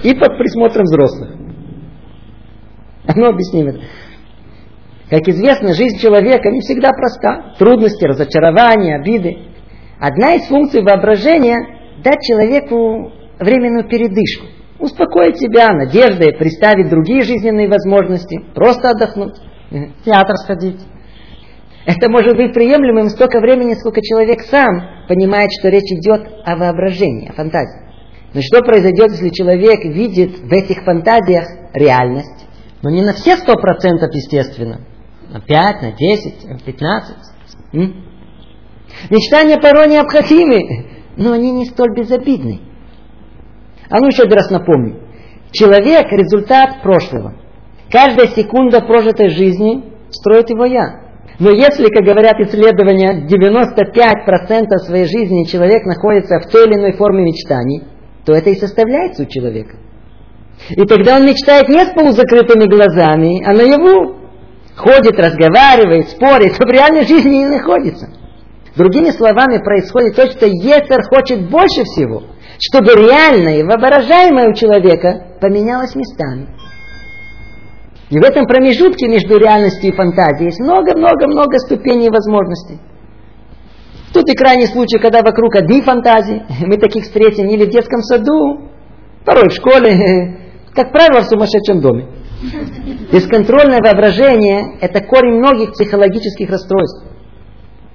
[0.03, 1.29] И под присмотром взрослых.
[3.15, 3.79] Ну, объясним это.
[5.09, 7.55] Как известно, жизнь человека не всегда проста.
[7.57, 9.50] Трудности, разочарования, обиды.
[10.01, 14.47] Одна из функций воображения– дать человеку временную передышку,
[14.79, 19.35] успокоить себя надеждой, представить другие жизненные возможности, просто отдохнуть,
[19.69, 20.79] в театр сходить.
[21.85, 27.29] Это может быть приемлемым столько времени, сколько человек сам понимает, что речь идет о воображении,
[27.29, 27.81] о фантазии.
[28.33, 31.45] Но что произойдет, если человек видит в этих фантазиях
[31.75, 32.47] реальность?
[32.81, 34.81] Но ну, не на все сто процентов, естественно.
[35.29, 37.17] На пять, на десять, на пятнадцать.
[39.09, 40.85] Мечтания порой необходимы,
[41.17, 42.61] но они не столь безобидны.
[43.89, 45.01] А ну еще один раз напомню.
[45.51, 47.35] Человек– результат прошлого.
[47.91, 51.01] Каждая секунда прожитой жизни строит его «я».
[51.39, 57.23] Но если, как говорят исследования, 95% своей жизни человек находится в той или иной форме
[57.23, 57.83] мечтаний,
[58.25, 59.75] то это и составляется у человека.
[60.69, 64.17] И тогда он мечтает не с полузакрытыми глазами, а наяву.
[64.75, 68.09] Ходит, разговаривает, спорит, а в реальной жизни не находится.
[68.75, 72.23] Другими словами, происходит то, что Ецер хочет больше всего,
[72.59, 76.47] чтобы реальное и воображаемое у человека поменялось местами.
[78.09, 82.79] И в этом промежутке между реальностью и фантазией есть много-много-много ступеней и возможностей.
[84.13, 86.43] Тут и крайний случай, когда вокруг одни фантазии.
[86.65, 88.69] Мы таких встретим или в детском саду,
[89.25, 90.37] порой в школе,
[90.75, 92.07] как правило, в сумасшедшем доме.
[93.11, 97.10] Бесконтрольное воображение– это корень многих психологических расстройств.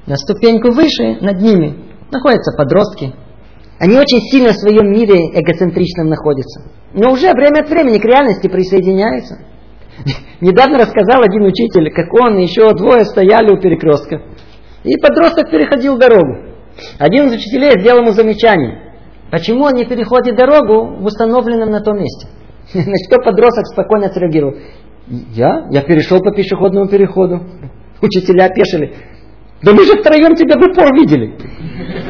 [0.07, 1.75] На ступеньку выше, над ними,
[2.13, 3.13] находятся подростки.
[3.79, 6.71] Они очень сильно в своем мире эгоцентричном находятся.
[6.95, 9.39] Но уже время от времени к реальности присоединяются.
[10.41, 14.23] Недавно рассказал один учитель, как он и еще двое стояли у перекрестка.
[14.85, 16.55] И подросток переходил дорогу.
[16.99, 18.95] Один из учителей сделал ему замечание.
[19.31, 22.29] Почему он не переходит дорогу в установленном на том месте?
[22.75, 24.55] На что подросток спокойно отреагировал.
[25.09, 25.67] Я?
[25.71, 27.43] Я перешел по пешеходному переходу.
[28.01, 28.95] Учителя опешили.
[29.63, 31.35] Да мы же втроем тебя в упор видели.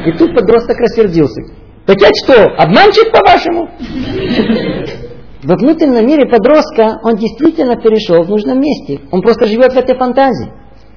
[0.05, 1.41] И тут подросток рассердился.
[1.85, 3.69] Так я что, обманщик по-вашему?
[5.43, 8.99] Во внутреннем мире подростка он действительно перешел в нужном месте.
[9.11, 10.51] Он просто живет в этой фантазии.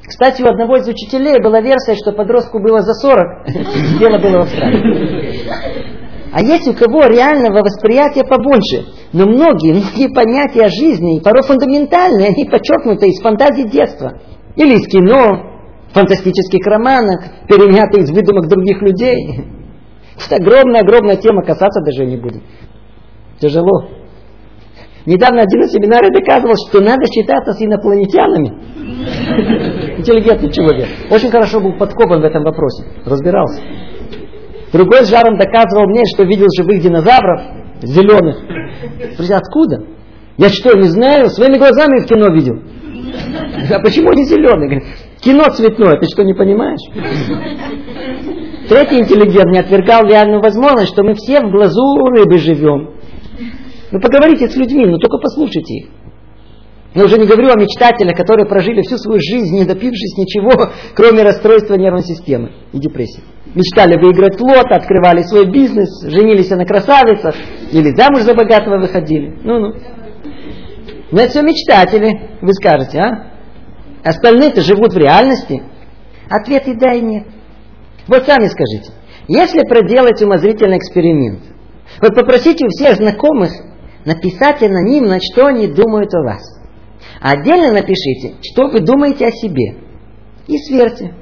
[0.04, 3.46] Кстати, у одного из учителей была версия, что подростку было за 40,
[4.00, 5.40] дело было в Австралии.
[6.32, 8.86] А есть у кого реального восприятия побольше.
[9.12, 14.20] Но многие, многие понятия жизни, порой фундаментальные, они подчеркнуты из фантазии детства.
[14.56, 15.49] Или из кино,
[15.92, 19.44] фантастических романах, перенятые из выдумок других людей.
[20.24, 22.42] Это огромная-огромная тема, касаться даже не будем.
[23.40, 23.88] Тяжело.
[25.06, 28.48] Недавно один на семинаре доказывал, что надо считаться с инопланетянами.
[29.98, 30.88] Интеллигентный человек.
[31.10, 32.84] Очень хорошо был подкован в этом вопросе.
[33.06, 33.62] Разбирался.
[34.72, 37.40] Другой с жаром доказывал мне, что видел живых динозавров,
[37.82, 38.36] зеленых.
[39.16, 39.84] Друзья, откуда?
[40.36, 41.28] Я что, не знаю?
[41.30, 42.60] Своими глазами в кино видел.
[43.74, 44.84] А почему не зеленый?
[45.20, 46.80] Кино цветное, ты что, не понимаешь?
[48.68, 52.94] Третий интеллигент не отвергал реальную возможность, что мы все в глазу рыбы живем.
[53.90, 55.86] Вы поговорите с людьми, но только послушайте их.
[56.94, 61.22] Я уже не говорю о мечтателях, которые прожили всю свою жизнь, не допившись ничего, кроме
[61.22, 63.22] расстройства нервной системы и депрессии.
[63.54, 67.34] Мечтали выиграть лото, открывали свой бизнес, женились на красавицах,
[67.72, 69.38] или замуж за богатого выходили.
[69.42, 69.74] Ну-ну.
[71.12, 73.29] Но это все мечтатели, вы скажете, а?
[74.04, 75.62] Остальные-то живут в реальности.
[76.28, 77.26] Ответ и да, и нет.
[78.06, 78.92] Вот сами скажите.
[79.28, 81.40] Если проделать умозрительный эксперимент,
[82.00, 83.50] вот попросите у всех знакомых
[84.04, 86.42] написать анонимно, что они думают о вас.
[87.20, 89.76] А отдельно напишите, что вы думаете о себе.
[90.46, 91.14] И сверьте.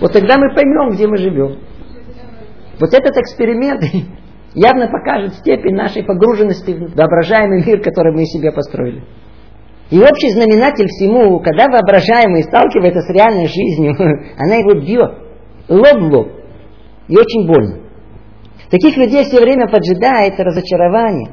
[0.00, 1.58] Вот тогда мы поймем, где мы живем.
[2.78, 3.82] Вот этот эксперимент
[4.54, 9.02] явно покажет степень нашей погруженности в воображаемый мир, который мы себе построили.
[9.90, 13.94] И общий знаменатель всему, когда воображаемый сталкивается с реальной жизнью,
[14.38, 15.26] она его бьет
[15.68, 16.28] лоб в лоб.
[17.08, 17.80] И очень больно.
[18.70, 21.30] Таких людей все время поджидает разочарование.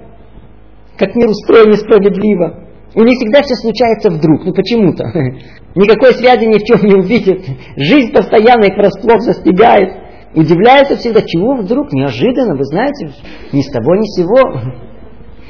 [0.97, 2.59] Как мир устроен несправедливо.
[2.95, 5.05] У них всегда все случается вдруг, ну почему-то.
[5.75, 7.43] Никакой связи ни в чем не увидит.
[7.75, 10.03] Жизнь постоянно их врасплох застигает.
[10.35, 13.09] Удивляются всегда, чего вдруг, неожиданно, вы знаете,
[13.51, 14.61] ни с того, ни с сего.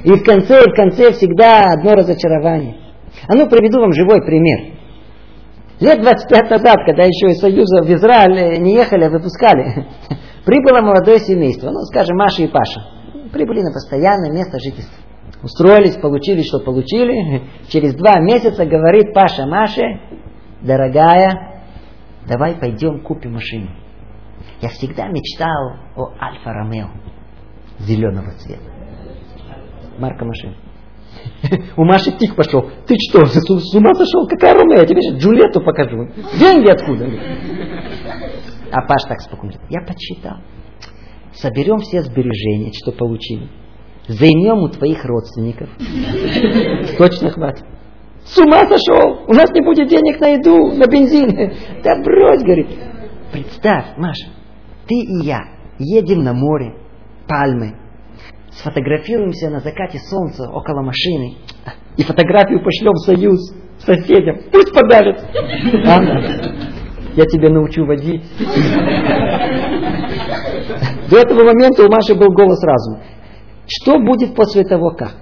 [0.06, 2.83] И в конце, и в конце всегда одно разочарование.
[3.28, 4.74] А ну, приведу вам живой пример.
[5.80, 9.88] Лет 25 назад, когда еще из Союза в Израиль не ехали, а выпускали,
[10.46, 12.82] прибыло молодое семейство, ну, скажем, Маша и Паша.
[13.32, 15.04] Прибыли на постоянное место жительства.
[15.42, 17.42] Устроились, получили, что получили.
[17.68, 20.00] Через два месяца говорит Паша Маше,
[20.62, 21.64] дорогая,
[22.28, 23.70] давай пойдем купим машину.
[24.62, 26.90] Я всегда мечтал о Альфа Ромео
[27.80, 28.64] зеленого цвета.
[29.98, 30.56] Марка машины.
[31.78, 32.70] У Маши тик пошел.
[32.88, 34.28] Ты что, с ума сошел?
[34.28, 34.80] Какая Ромео?
[34.80, 36.08] Я тебе сейчас Джульетту покажу.
[36.40, 37.08] Деньги откуда?
[38.72, 39.56] А Паш так спокойно.
[39.70, 40.38] Я подсчитал.
[41.34, 43.50] Соберем все сбережения, что получили.
[44.08, 45.70] Займем у твоих родственников.
[46.98, 47.66] Точно хватит.
[48.26, 49.26] С ума сошел!
[49.28, 51.30] У нас не будет денег на еду, на бензин.
[51.84, 52.68] Да брось, говорит.
[53.32, 54.28] Представь, Маша,
[54.88, 55.42] ты и я
[55.80, 56.76] едем на море,
[57.28, 57.76] пальмы,
[58.58, 61.38] сфотографируемся на закате солнца около машины
[61.98, 64.38] и фотографию пошлем в союз соседям.
[64.52, 65.24] Пусть подарят.
[65.86, 66.22] Анна,
[67.16, 68.24] я тебя научу водить.
[71.10, 73.02] До этого момента у Маши был голос разума.
[73.68, 75.16] Что будет после того как?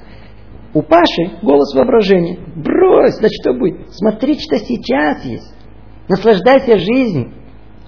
[0.73, 2.39] У Паши голос воображения.
[2.55, 3.91] Брось, да что будет?
[3.91, 5.53] Смотри, что сейчас есть.
[6.07, 7.33] Наслаждайся жизнью.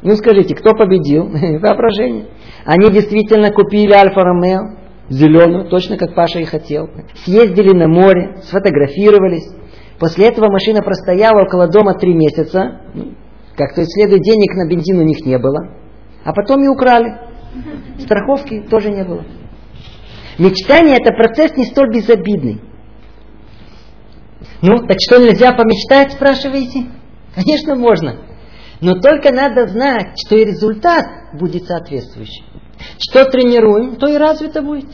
[0.01, 1.27] Ну скажите, кто победил?
[1.61, 2.27] Воображение.
[2.65, 6.89] Они действительно купили Альфа Ромео, зеленую, точно как Паша и хотел.
[7.25, 9.47] Съездили на море, сфотографировались.
[9.99, 12.81] После этого машина простояла около дома три месяца.
[13.55, 15.77] Как то следует, денег на бензин у них не было.
[16.23, 17.19] А потом и украли.
[17.99, 19.23] Страховки тоже не было.
[20.39, 22.61] Мечтание– это процесс не столь безобидный.
[24.61, 26.87] Ну, так что нельзя помечтать, спрашиваете?
[27.35, 28.15] Конечно, можно.
[28.81, 31.05] Но только надо знать, что и результат
[31.39, 32.43] будет соответствующий.
[32.97, 34.89] Что тренируем, то и развито будет.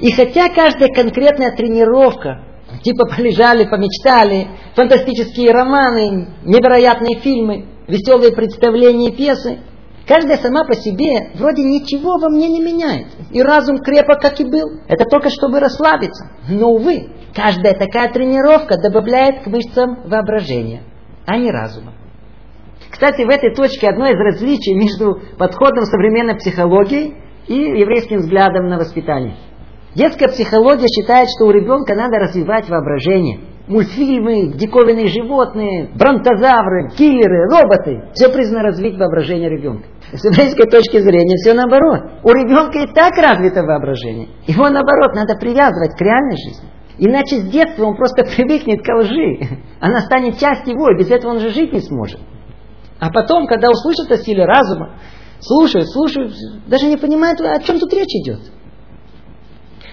[0.00, 2.44] И хотя каждая конкретная тренировка,
[2.82, 9.58] типа полежали, помечтали, фантастические романы, невероятные фильмы, веселые представления и пьесы,
[10.06, 13.08] каждая сама по себе вроде ничего во мне не меняет.
[13.30, 14.68] И разум крепок, как и был.
[14.88, 16.30] Это только чтобы расслабиться.
[16.48, 20.82] Но, увы, каждая такая тренировка добавляет к мышцам воображения,
[21.26, 21.94] а не разума.
[23.02, 27.16] Кстати, в этой точке одно из различий между подходом современной психологии
[27.48, 29.34] и еврейским взглядом на воспитание.
[29.96, 33.40] Детская психология считает, что у ребенка надо развивать воображение.
[33.66, 38.04] Мультфильмы, диковинные животные, бронтозавры, киллеры, роботы.
[38.14, 39.88] Все признано развить воображение ребенка.
[40.12, 42.22] С еврейской точки зрения все наоборот.
[42.22, 44.28] У ребенка и так развито воображение.
[44.46, 46.68] Его наоборот надо привязывать к реальной жизни.
[46.98, 49.58] Иначе с детства он просто привыкнет к лжи.
[49.80, 52.20] Она станет частью его, и без этого он же жить не сможет.
[53.02, 54.96] А потом, когда услышат о силе разума,
[55.40, 56.34] слушают, слушают,
[56.68, 58.38] даже не понимают, о чем тут речь идет.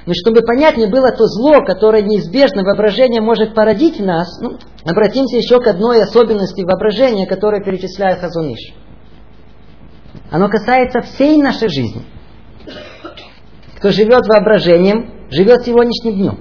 [0.06, 5.38] Но чтобы понятнее было то зло, которое неизбежно воображение может породить в нас, ну, обратимся
[5.38, 8.76] еще к одной особенности воображения, которую перечисляет Хазуниш.
[10.30, 12.06] Оно касается всей нашей жизни.
[13.78, 16.40] Кто живет воображением, живет сегодняшним днем.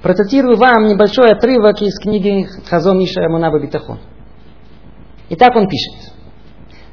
[0.00, 3.98] Процитирую вам небольшой отрывок из книги Хазон Иша Амунаба Битахон.
[5.32, 6.12] Итак, он пишет.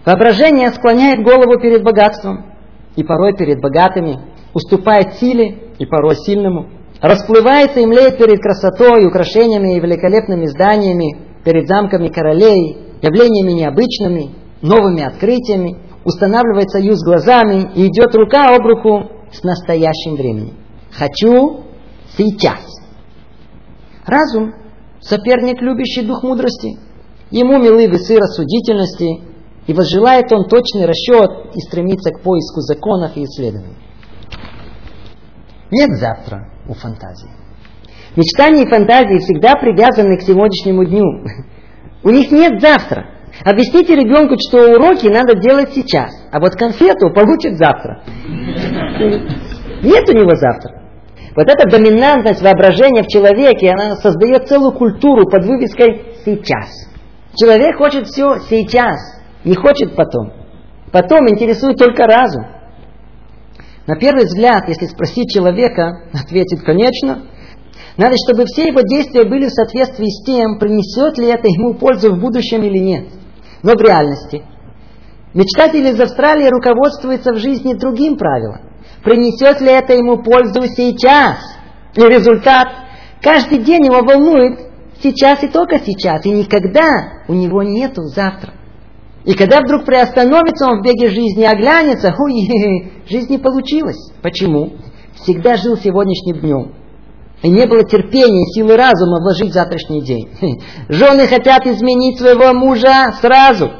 [0.05, 2.53] Воображение склоняет голову перед богатством,
[2.95, 4.19] и порой перед богатыми,
[4.53, 6.69] уступает силе, и порой сильному,
[7.01, 15.01] расплывается и млеет перед красотой, украшениями и великолепными зданиями, перед замками королей, явлениями необычными, новыми
[15.01, 20.57] открытиями, устанавливает союз глазами и идет рука об руку с настоящим временем.
[20.91, 21.63] Хочу
[22.15, 22.63] сейчас.
[24.05, 24.53] Разум–
[25.01, 26.77] соперник, любящий дух мудрости–
[27.29, 29.21] Ему милы весы рассудительности,
[29.67, 33.75] и возжелает он точный расчет и стремится к поиску законов и исследований.
[35.71, 37.29] Нет завтра у фантазии.
[38.15, 41.03] Мечтания и фантазии всегда привязаны к сегодняшнему дню.
[42.03, 43.05] У них нет завтра.
[43.43, 48.01] Объясните ребенку, что уроки надо делать сейчас, а вот конфету получит завтра.
[49.83, 50.83] Нет у него завтра.
[51.35, 56.86] Вот эта доминантность воображения в человеке, она создает целую культуру под вывеской «сейчас».
[57.39, 58.97] Человек хочет все сейчас,
[59.43, 60.33] не хочет потом.
[60.91, 62.45] Потом интересует только разум.
[63.85, 67.23] На первый взгляд, если спросить человека, ответит, конечно.
[67.95, 72.13] Надо, чтобы все его действия были в соответствии с тем, принесет ли это ему пользу
[72.13, 73.07] в будущем или нет.
[73.63, 74.43] Но в реальности
[75.33, 78.61] мечтатель из Австралии руководствуется в жизни другим правилом.
[79.03, 81.37] Принесет ли это ему пользу сейчас?
[81.95, 82.67] И результат
[83.21, 84.59] каждый день его волнует,
[85.01, 88.53] сейчас и только сейчас, и никогда у него нету завтра.
[89.25, 94.11] И когда вдруг приостановится он в беге жизни, оглянется, ой, жизнь не получилась.
[94.21, 94.73] Почему?
[95.15, 96.73] Всегда жил сегодняшним днем.
[97.41, 100.29] И не было терпения, силы разума вложить в завтрашний день.
[100.89, 103.71] Жены хотят изменить своего мужа сразу.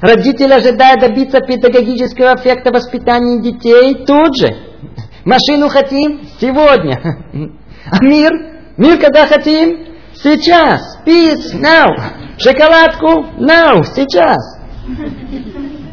[0.00, 4.56] Родители ожидают добиться педагогического эффекта воспитания детей тут же.
[5.24, 7.00] Машину хотим сегодня.
[7.88, 8.32] А мир?
[8.76, 9.95] Мир когда хотим?
[10.22, 10.98] Сейчас.
[11.06, 11.54] Peace.
[11.54, 11.88] Now.
[12.38, 13.26] Шоколадку.
[13.38, 13.82] Now.
[13.94, 14.38] Сейчас.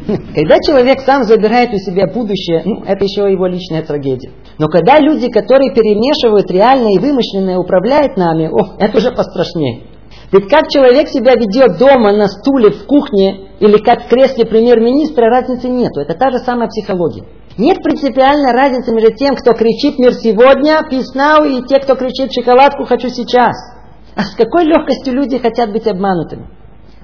[0.06, 4.32] Когда человек сам забирает у себя будущее, ну, это еще его личная трагедия.
[4.58, 9.84] Но когда люди, которые перемешивают реальное и вымышленное, управляют нами, о, это уже пострашнее.
[10.30, 15.26] Ведь как человек себя ведет дома, на стуле, в кухне, или как в кресле премьер-министра,
[15.26, 16.00] разницы нету.
[16.00, 17.24] Это та же самая психология.
[17.56, 22.32] Нет принципиальной разницы между тем, кто кричит «Мир сегодня», «Peace now» и те, кто кричит
[22.32, 23.73] «Шоколадку хочу сейчас».
[24.16, 26.48] А с какой легкостью люди хотят быть обманутыми?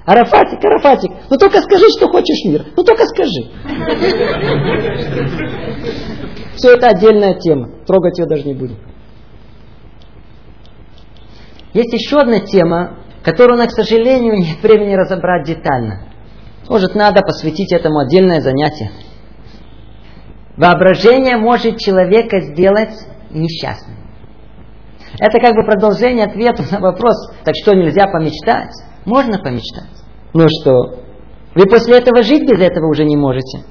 [0.07, 2.65] Арафатик, Арафатик, ну только скажи, что хочешь мир.
[2.77, 3.51] Ну только скажи.
[6.57, 7.71] Все это отдельная тема.
[7.87, 8.79] Трогать ее даже не будем.
[11.73, 16.09] Есть еще одна тема, которую, на, к сожалению, нет времени разобрать детально.
[16.69, 18.91] Может, надо посвятить этому отдельное занятие.
[20.57, 22.95] Воображение может человека сделать
[23.31, 24.00] несчастным.
[25.21, 27.15] Это как бы продолжение ответа на вопрос,
[27.45, 28.73] так что нельзя помечтать?
[29.05, 29.91] Можно помечтать.
[30.33, 31.03] Ну что,
[31.55, 33.65] вы после этого жить без этого уже не можете.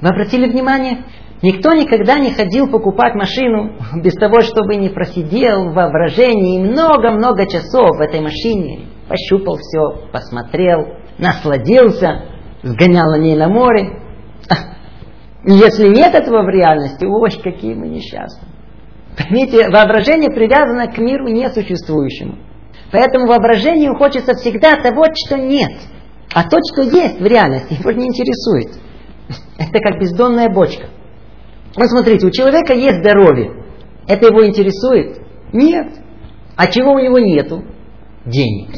[0.00, 1.04] Вы обратили внимание?
[1.42, 7.98] Никто никогда не ходил покупать машину без того, чтобы не просидел в воображении много-много часов
[7.98, 8.86] в этой машине.
[9.06, 10.86] Пощупал все, посмотрел,
[11.18, 12.24] насладился,
[12.62, 14.00] сгонял на ней на море.
[15.44, 18.48] Если нет этого в реальности, ой, какие мы несчастны.
[19.16, 22.38] Поймите, воображение привязано к миру несуществующему.
[22.92, 25.72] Поэтому воображению хочется всегда того, что нет.
[26.32, 28.78] А то, что есть в реальности, его не интересует.
[29.58, 30.86] Это как бездонная бочка.
[31.76, 33.52] Вот смотрите, у человека есть здоровье.
[34.08, 35.20] Это его интересует?
[35.52, 35.88] Нет.
[36.56, 37.64] А чего у него нету?
[38.24, 38.70] Денег.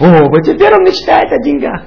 [0.00, 1.82] О, вот теперь он мечтает о деньгах.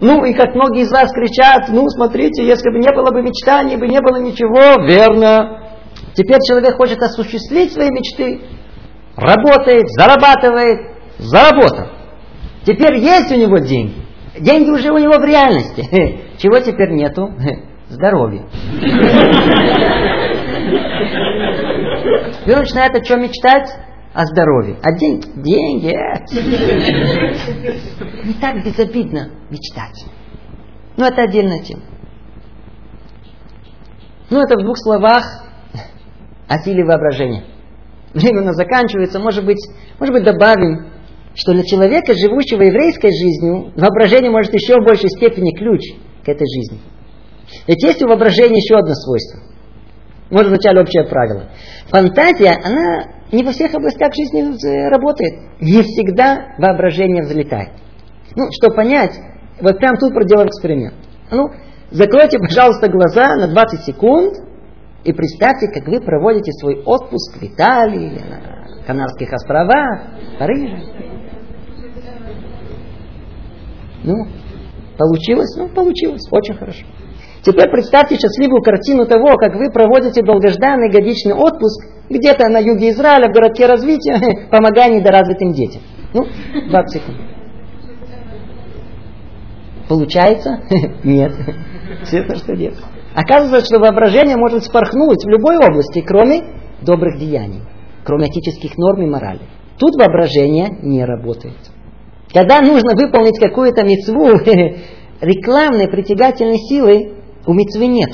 [0.00, 3.76] Ну, и как многие из вас кричат, ну, смотрите, если бы не было бы мечтаний,
[3.76, 5.59] бы не было ничего, верно.
[6.14, 8.40] Теперь человек хочет осуществить свои мечты,
[9.16, 10.80] работает, зарабатывает,
[11.18, 11.88] заработал.
[12.64, 13.94] Теперь есть у него деньги.
[14.38, 15.86] Деньги уже у него в реальности.
[16.38, 17.32] Чего теперь нету?
[17.88, 18.44] Здоровья.
[22.46, 23.68] Он начинает о чем мечтать?
[24.12, 24.76] О здоровье.
[24.82, 25.26] А деньги?
[25.36, 25.94] Деньги.
[28.26, 30.04] Не так безобидно мечтать.
[30.96, 31.82] Ну, это отдельная тема.
[34.30, 35.49] Ну, это в двух словах
[36.50, 37.44] о силе воображения.
[38.12, 39.20] Время у нас заканчивается.
[39.20, 39.64] Может быть,
[40.00, 40.90] может быть добавим,
[41.36, 45.80] что для человека, живущего еврейской жизнью, воображение может еще в большей степени ключ
[46.24, 46.80] к этой жизни.
[47.68, 49.40] Ведь есть у воображения еще одно свойство.
[50.30, 51.50] Может, вначале общее правило.
[51.86, 55.60] Фантазия, она не во всех областях жизни работает.
[55.60, 57.70] Не всегда воображение взлетает.
[58.34, 59.16] Ну, чтобы понять,
[59.60, 60.94] вот прям тут проделаем эксперимент.
[61.30, 61.48] Ну,
[61.92, 64.49] закройте, пожалуйста, глаза на 20 секунд
[65.04, 70.00] и представьте, как вы проводите свой отпуск в Италии, на Канарских островах,
[70.34, 70.78] в Париже.
[74.04, 74.26] Ну,
[74.98, 75.54] получилось?
[75.56, 76.22] Ну, получилось.
[76.30, 76.86] Очень хорошо.
[77.42, 83.28] Теперь представьте счастливую картину того, как вы проводите долгожданный годичный отпуск где-то на юге Израиля,
[83.28, 85.82] в городке развития, помогая недоразвитым детям.
[86.12, 86.26] Ну,
[86.68, 87.18] 20 секунд.
[89.88, 90.60] Получается?
[91.04, 91.32] Нет.
[92.10, 92.74] Честно, что нет.
[93.14, 96.42] Оказывается, что воображение может спорхнуть в любой области, кроме
[96.80, 97.62] добрых деяний,
[98.04, 99.40] кроме этических норм и морали.
[99.78, 101.56] Тут воображение не работает.
[102.32, 104.38] Когда нужно выполнить какую-то мецву,
[105.20, 107.14] рекламной притягательной силы
[107.46, 108.10] у мецвы нет.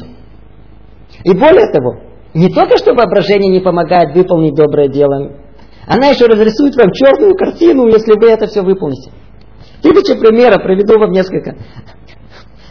[1.25, 2.01] И более того,
[2.35, 5.33] не только что воображение не помогает выполнить доброе дело,
[5.87, 9.11] она еще разрисует вам черную картину, если вы это все выполните.
[9.83, 11.57] Тысячи примеров, приведу вам несколько.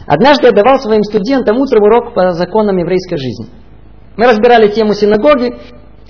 [0.08, 3.48] Однажды я давал своим студентам утром урок по законам еврейской жизни.
[4.18, 5.56] Мы разбирали тему синагоги,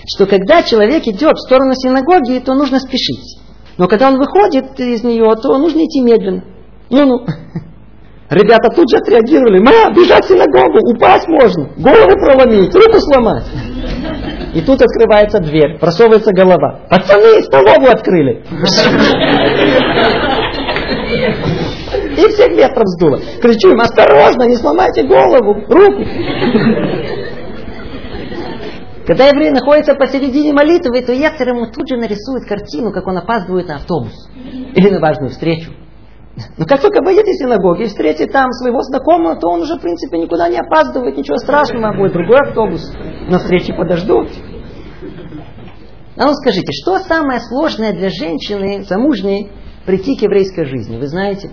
[0.06, 3.40] что когда человек идет в сторону синагоги, то нужно спешить.
[3.78, 6.44] Но когда он выходит из нее, то нужно идти медленно.
[6.90, 7.26] Ну-ну.
[8.30, 9.60] Ребята тут же отреагировали.
[9.60, 13.46] Ма, бежать в синагогу, упасть можно, голову проломить, руку сломать.
[14.54, 16.82] И тут открывается дверь, просовывается голова.
[16.90, 18.44] Пацаны, столовую открыли.
[22.18, 23.20] И всех ветром сдуло.
[23.42, 26.04] Кричу им, осторожно, не сломайте голову, руку.
[29.06, 33.68] Когда еврей находится посередине молитвы, то Ецер ему тут же нарисует картину, как он опаздывает
[33.68, 35.72] на автобус или на важную встречу.
[36.58, 39.82] Но как только выйдет из синагоги и встретит там своего знакомого, то он уже, в
[39.82, 42.92] принципе, никуда не опаздывает, ничего страшного, будет другой автобус,
[43.30, 44.30] на встрече подождут.
[46.18, 49.52] А ну скажите, что самое сложное для женщины замужней
[49.86, 50.98] прийти к еврейской жизни?
[50.98, 51.52] Вы знаете?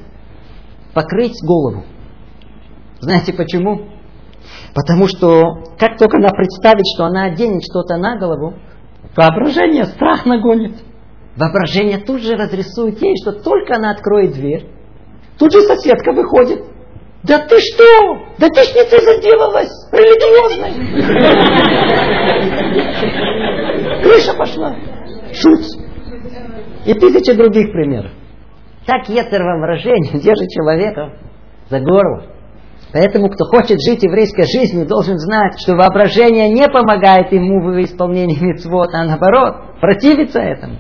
[0.95, 1.85] Покрыть голову.
[3.01, 3.89] Знаете почему?
[4.75, 8.55] Потому что как только она представит, что она оденет что-то на голову,
[9.17, 10.77] воображение страх нагонит.
[11.37, 14.67] Воображение тут же разрисует ей, что только она откроет дверь,
[15.39, 16.63] тут же соседка выходит.
[17.23, 17.85] Да ты что?
[18.39, 20.73] Да ты ж не ты заделалась, религиозной.
[24.03, 24.77] Крыша пошла.
[25.33, 25.61] Шут.
[26.85, 28.11] И тысячи других примеров.
[28.87, 31.13] Так Ецер воображение держит человека
[31.69, 32.27] за горло.
[32.93, 38.39] Поэтому, кто хочет жить еврейской жизнью, должен знать, что воображение не помогает ему в исполнении
[38.39, 40.77] мецвод, а наоборот, противится этому.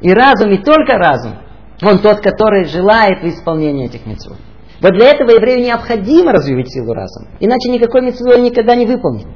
[0.00, 1.34] И разум, и только разум,
[1.82, 4.38] он тот, который желает в исполнении этих мецвод.
[4.80, 7.28] Вот для этого еврею необходимо развивать силу разума.
[7.38, 9.26] Иначе никакой мецвод он никогда не выполнит.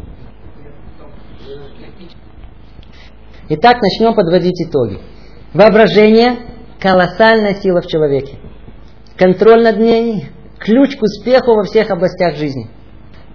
[3.49, 5.01] Итак, начнем подводить итоги.
[5.53, 6.37] Воображение–
[6.81, 8.39] колоссальная сила в человеке.
[9.17, 10.29] Контроль над ней–
[10.59, 12.69] ключ к успеху во всех областях жизни.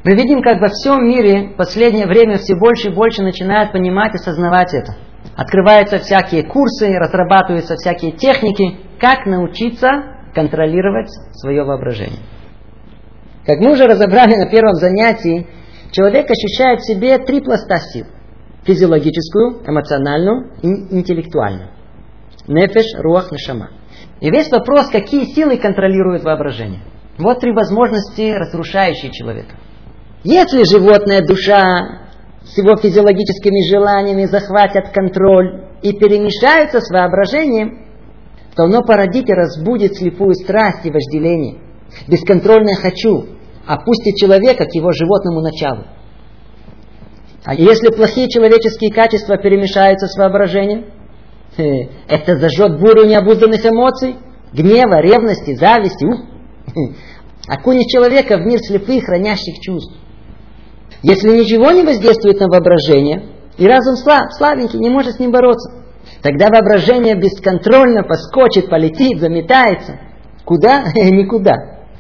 [0.04, 4.14] Мы видим, как во всем мире в последнее время все больше и больше начинают понимать
[4.14, 4.96] и осознавать это–
[5.36, 9.90] Открываются всякие курсы, разрабатываются всякие техники, как научиться
[10.34, 12.20] контролировать свое воображение.
[13.46, 15.48] Как мы уже разобрали на первом занятии,
[15.92, 18.06] человек ощущает в себе три пласта сил.
[18.66, 21.70] Физиологическую, эмоциональную и интеллектуальную.
[22.48, 23.70] Нефеш, руах, нешама.
[24.20, 26.82] И весь вопрос, какие силы контролируют воображение.
[27.18, 29.56] Вот три возможности, разрушающие человека.
[30.24, 32.02] Если животная душа
[32.44, 37.88] с его физиологическими желаниями захватят контроль и перемешаются с воображением,
[38.56, 41.60] то оно породит и разбудит слепую страсть и вожделение.
[42.08, 43.26] Бесконтрольное «хочу»
[43.66, 45.86] опустит человека к его животному началу.
[47.44, 50.86] А если плохие человеческие качества перемешаются с воображением,
[51.58, 54.18] это зажжет бурю необузданных эмоций,
[54.54, 56.06] гнева, ревности, зависти.
[57.48, 59.96] Окунет человека в мир слепых, хранящих чувств.
[61.04, 63.24] Если ничего не воздействует на воображение,
[63.58, 65.84] и разум слаб, слабенький, не может с ним бороться,
[66.22, 70.00] тогда воображение бесконтрольно поскочит, полетит, заметается.
[70.46, 70.84] Куда?
[70.96, 71.54] Никуда.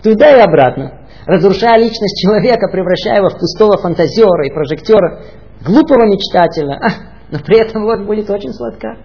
[0.03, 1.07] Туда и обратно.
[1.26, 5.22] Разрушая личность человека, превращая его в пустого фантазера и прожектера,
[5.65, 6.80] глупого мечтателя,
[7.32, 8.98] но при этом вот будет очень сладка.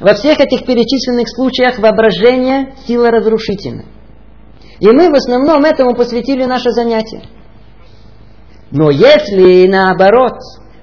[0.00, 3.84] Во всех этих перечисленных случаях воображение– сила разрушительна.
[4.80, 7.22] И мы в основном этому посвятили наше занятие.
[8.70, 10.38] Но если наоборот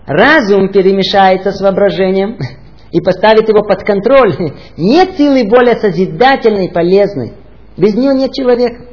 [0.06, 2.38] разум перемешается с воображением
[2.92, 4.36] и поставит его под контроль,
[4.78, 7.34] нет силы более созидательной, полезной.
[7.76, 8.86] Без нее нет человека.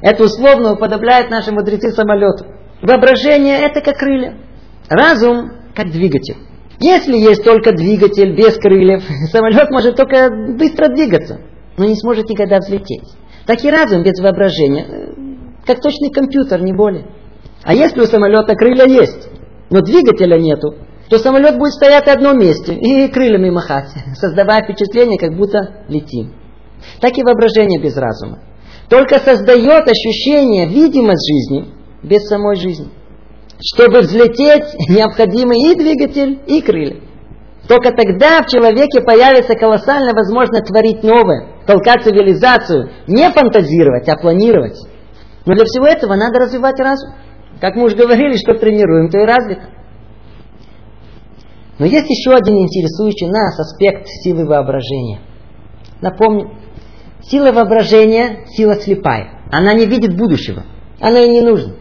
[0.00, 2.46] Это условно уподобляет наши мудрецы самолету.
[2.82, 4.36] Воображение это как крылья.
[4.88, 6.36] Разум как двигатель.
[6.80, 11.40] Если есть только двигатель без крыльев, самолет может только быстро двигаться,
[11.76, 13.04] но не сможет никогда взлететь.
[13.46, 15.12] Так и разум без воображения, э,
[15.66, 17.06] как точный компьютер, не более.
[17.62, 19.28] А если у самолета крылья есть,
[19.68, 20.74] но двигателя нету,
[21.10, 26.32] то самолет будет стоять в одном месте и крыльями махать, создавая впечатление, как будто летим.
[27.00, 28.38] Так и воображение без разума.
[28.88, 32.88] Только создает ощущение, видимость жизни без самой жизни.
[33.62, 37.00] Чтобы взлететь, необходимы и двигатель, и крылья.
[37.68, 44.76] Только тогда в человеке появится колоссальная возможность творить новое, толкать цивилизацию, не фантазировать, а планировать.
[45.46, 47.14] Но для всего этого надо развивать разум.
[47.60, 49.68] Как мы уже говорили, что тренируем, то и развито.
[51.78, 55.20] Но есть еще один интересующий нас аспект силы воображения.
[56.00, 56.52] Напомню,
[57.22, 59.42] сила воображения– сила слепая.
[59.52, 60.64] Она не видит будущего.
[61.00, 61.74] Она ей не нужна.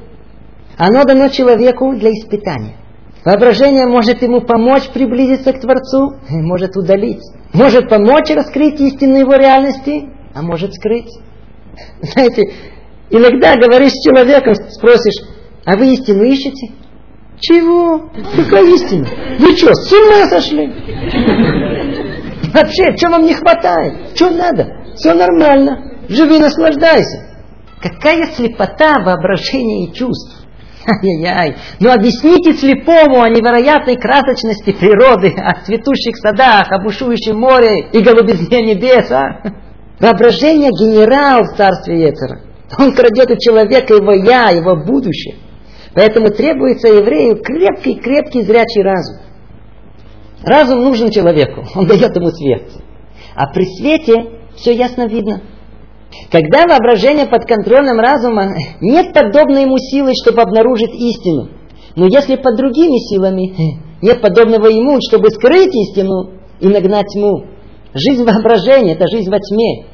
[0.79, 2.77] Оно дано человеку для испытания.
[3.25, 7.21] Воображение может ему помочь приблизиться к Творцу, может удалить.
[7.53, 11.11] Может помочь раскрыть истину его реальности, а может скрыть.
[12.01, 12.43] Знаете,
[13.09, 15.21] иногда говоришь с человеком, спросишь,
[15.65, 16.71] а вы истину ищете?
[17.41, 18.09] Чего?
[18.37, 19.05] Какая истина?
[19.37, 20.67] Вы что, с ума сошли?
[22.53, 24.15] Вообще, что вам не хватает?
[24.15, 24.65] Что надо?
[24.95, 26.05] Все нормально.
[26.07, 27.25] Живи, наслаждайся.
[27.81, 30.48] Какая слепота воображения и чувств.
[30.85, 31.55] Ай-яй-яй.
[31.79, 38.61] Ну объясните слепому о невероятной красочности природы, о цветущих садах, о бушующем море и голубизне
[38.61, 39.41] небес, а?
[39.99, 42.41] Воображение генерал в царстве Ецера.
[42.77, 45.35] Он крадет у человека его я, его будущее.
[45.93, 49.17] Поэтому требуется еврею крепкий-крепкий зрячий разум.
[50.43, 52.71] Разум нужен человеку, он дает ему свет.
[53.35, 55.41] А при свете все ясно видно.
[56.31, 61.49] Когда воображение под контролем разума, нет подобной ему силы, чтобы обнаружить истину.
[61.95, 67.45] Но если под другими силами, нет подобного ему, чтобы скрыть истину и нагнать тьму.
[67.93, 69.85] Жизнь воображения– это жизнь во тьме.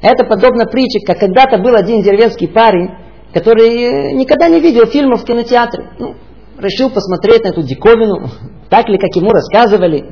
[0.00, 2.90] Это подобно притче, как когда-то был один деревенский парень,
[3.34, 5.90] который никогда не видел фильмов в кинотеатре.
[5.98, 6.14] Ну,
[6.58, 8.28] решил посмотреть на эту диковину,
[8.70, 10.04] так ли, как ему рассказывали.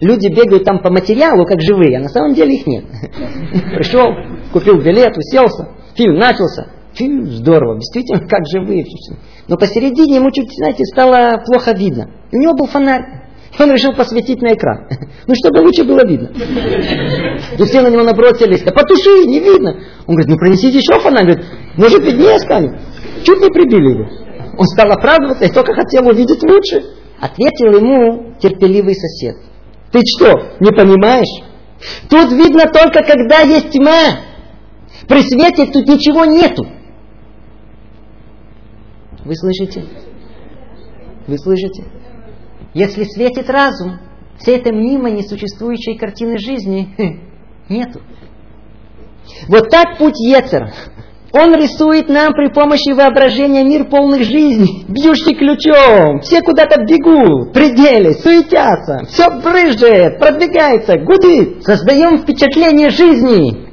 [0.00, 2.84] Люди бегают там по материалу, как живые, а на самом деле их нет.
[3.74, 4.06] Пришел,
[4.52, 6.68] купил билет, уселся, фильм начался.
[6.94, 8.84] Фильм здорово, действительно, как живые.
[9.46, 12.10] Но посередине ему чуть, знаете, стало плохо видно.
[12.32, 13.18] У него был фонарь.
[13.58, 14.88] Он решил посветить на экран.
[15.26, 16.30] Ну, чтобы лучше было видно.
[17.58, 18.62] И все на него набросились.
[18.62, 19.76] Да потуши, не видно.
[20.06, 21.26] Он говорит, ну принесите еще фонарь.
[21.26, 21.44] Говорит,
[21.76, 22.80] может виднее станет.
[23.24, 24.08] Чуть не прибили его.
[24.56, 26.82] Он стал оправдываться и только хотел увидеть лучше.
[27.20, 29.36] Ответил ему терпеливый сосед.
[29.92, 31.44] Ты что, не понимаешь?
[32.08, 34.27] Тут видно только, когда есть тьма.
[35.08, 36.66] При свете тут ничего нету.
[39.24, 39.84] Вы слышите?
[41.26, 41.84] Вы слышите?
[42.74, 43.98] Если светит разум,
[44.38, 46.94] всей этой мнимой несуществующей картины жизни
[47.68, 48.00] нету.
[49.48, 50.72] Вот так путь Ецер.
[51.32, 56.20] Он рисует нам при помощи воображения мир полных жизней, бьющий ключом.
[56.20, 61.64] Все куда-то бегут, пределы, суетятся, все брызжет, продвигается, гудит.
[61.64, 63.68] Создаем впечатление жизни.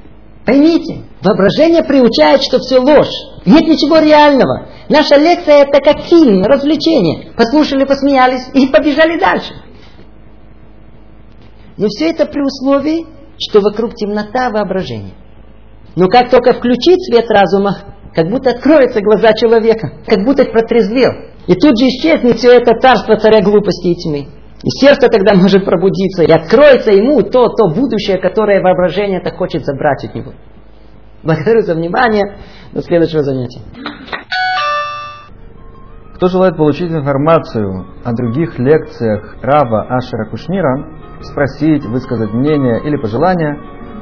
[0.46, 3.12] Поймите, воображение приучает, что все ложь.
[3.46, 4.68] Нет ничего реального.
[4.90, 7.34] Наша лекция это как фильм, развлечение.
[7.36, 9.54] Послушали, посмеялись и побежали дальше.
[11.78, 13.06] Но все это при условии,
[13.38, 15.14] что вокруг темнота воображения.
[15.96, 21.12] Но как только включить свет разума, как будто откроются глаза человека, как будто протрезвел.
[21.48, 24.28] И тут же исчезнет все это царство царя глупости и тьмы.
[24.64, 30.06] И сердце тогда может пробудиться, и откроется ему то, то будущее, которое воображение-то хочет забрать
[30.06, 30.34] от него.
[31.26, 32.38] Благодарю за внимание.
[32.72, 33.62] До следующего занятия.
[36.16, 43.58] Кто желает получить информацию о других лекциях Рава Ашера Кушнира, спросить, высказать мнение или пожелания,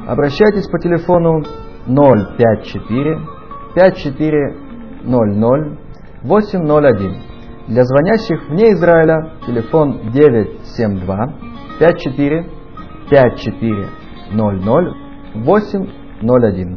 [0.06, 1.42] обращайтесь по телефону
[1.86, 3.18] 054
[3.74, 5.78] 5400
[6.22, 7.16] 801.
[7.68, 11.32] Для звонящих вне Израиля телефон 972
[11.78, 12.46] 54
[13.08, 14.94] 5400
[15.36, 16.68] 801.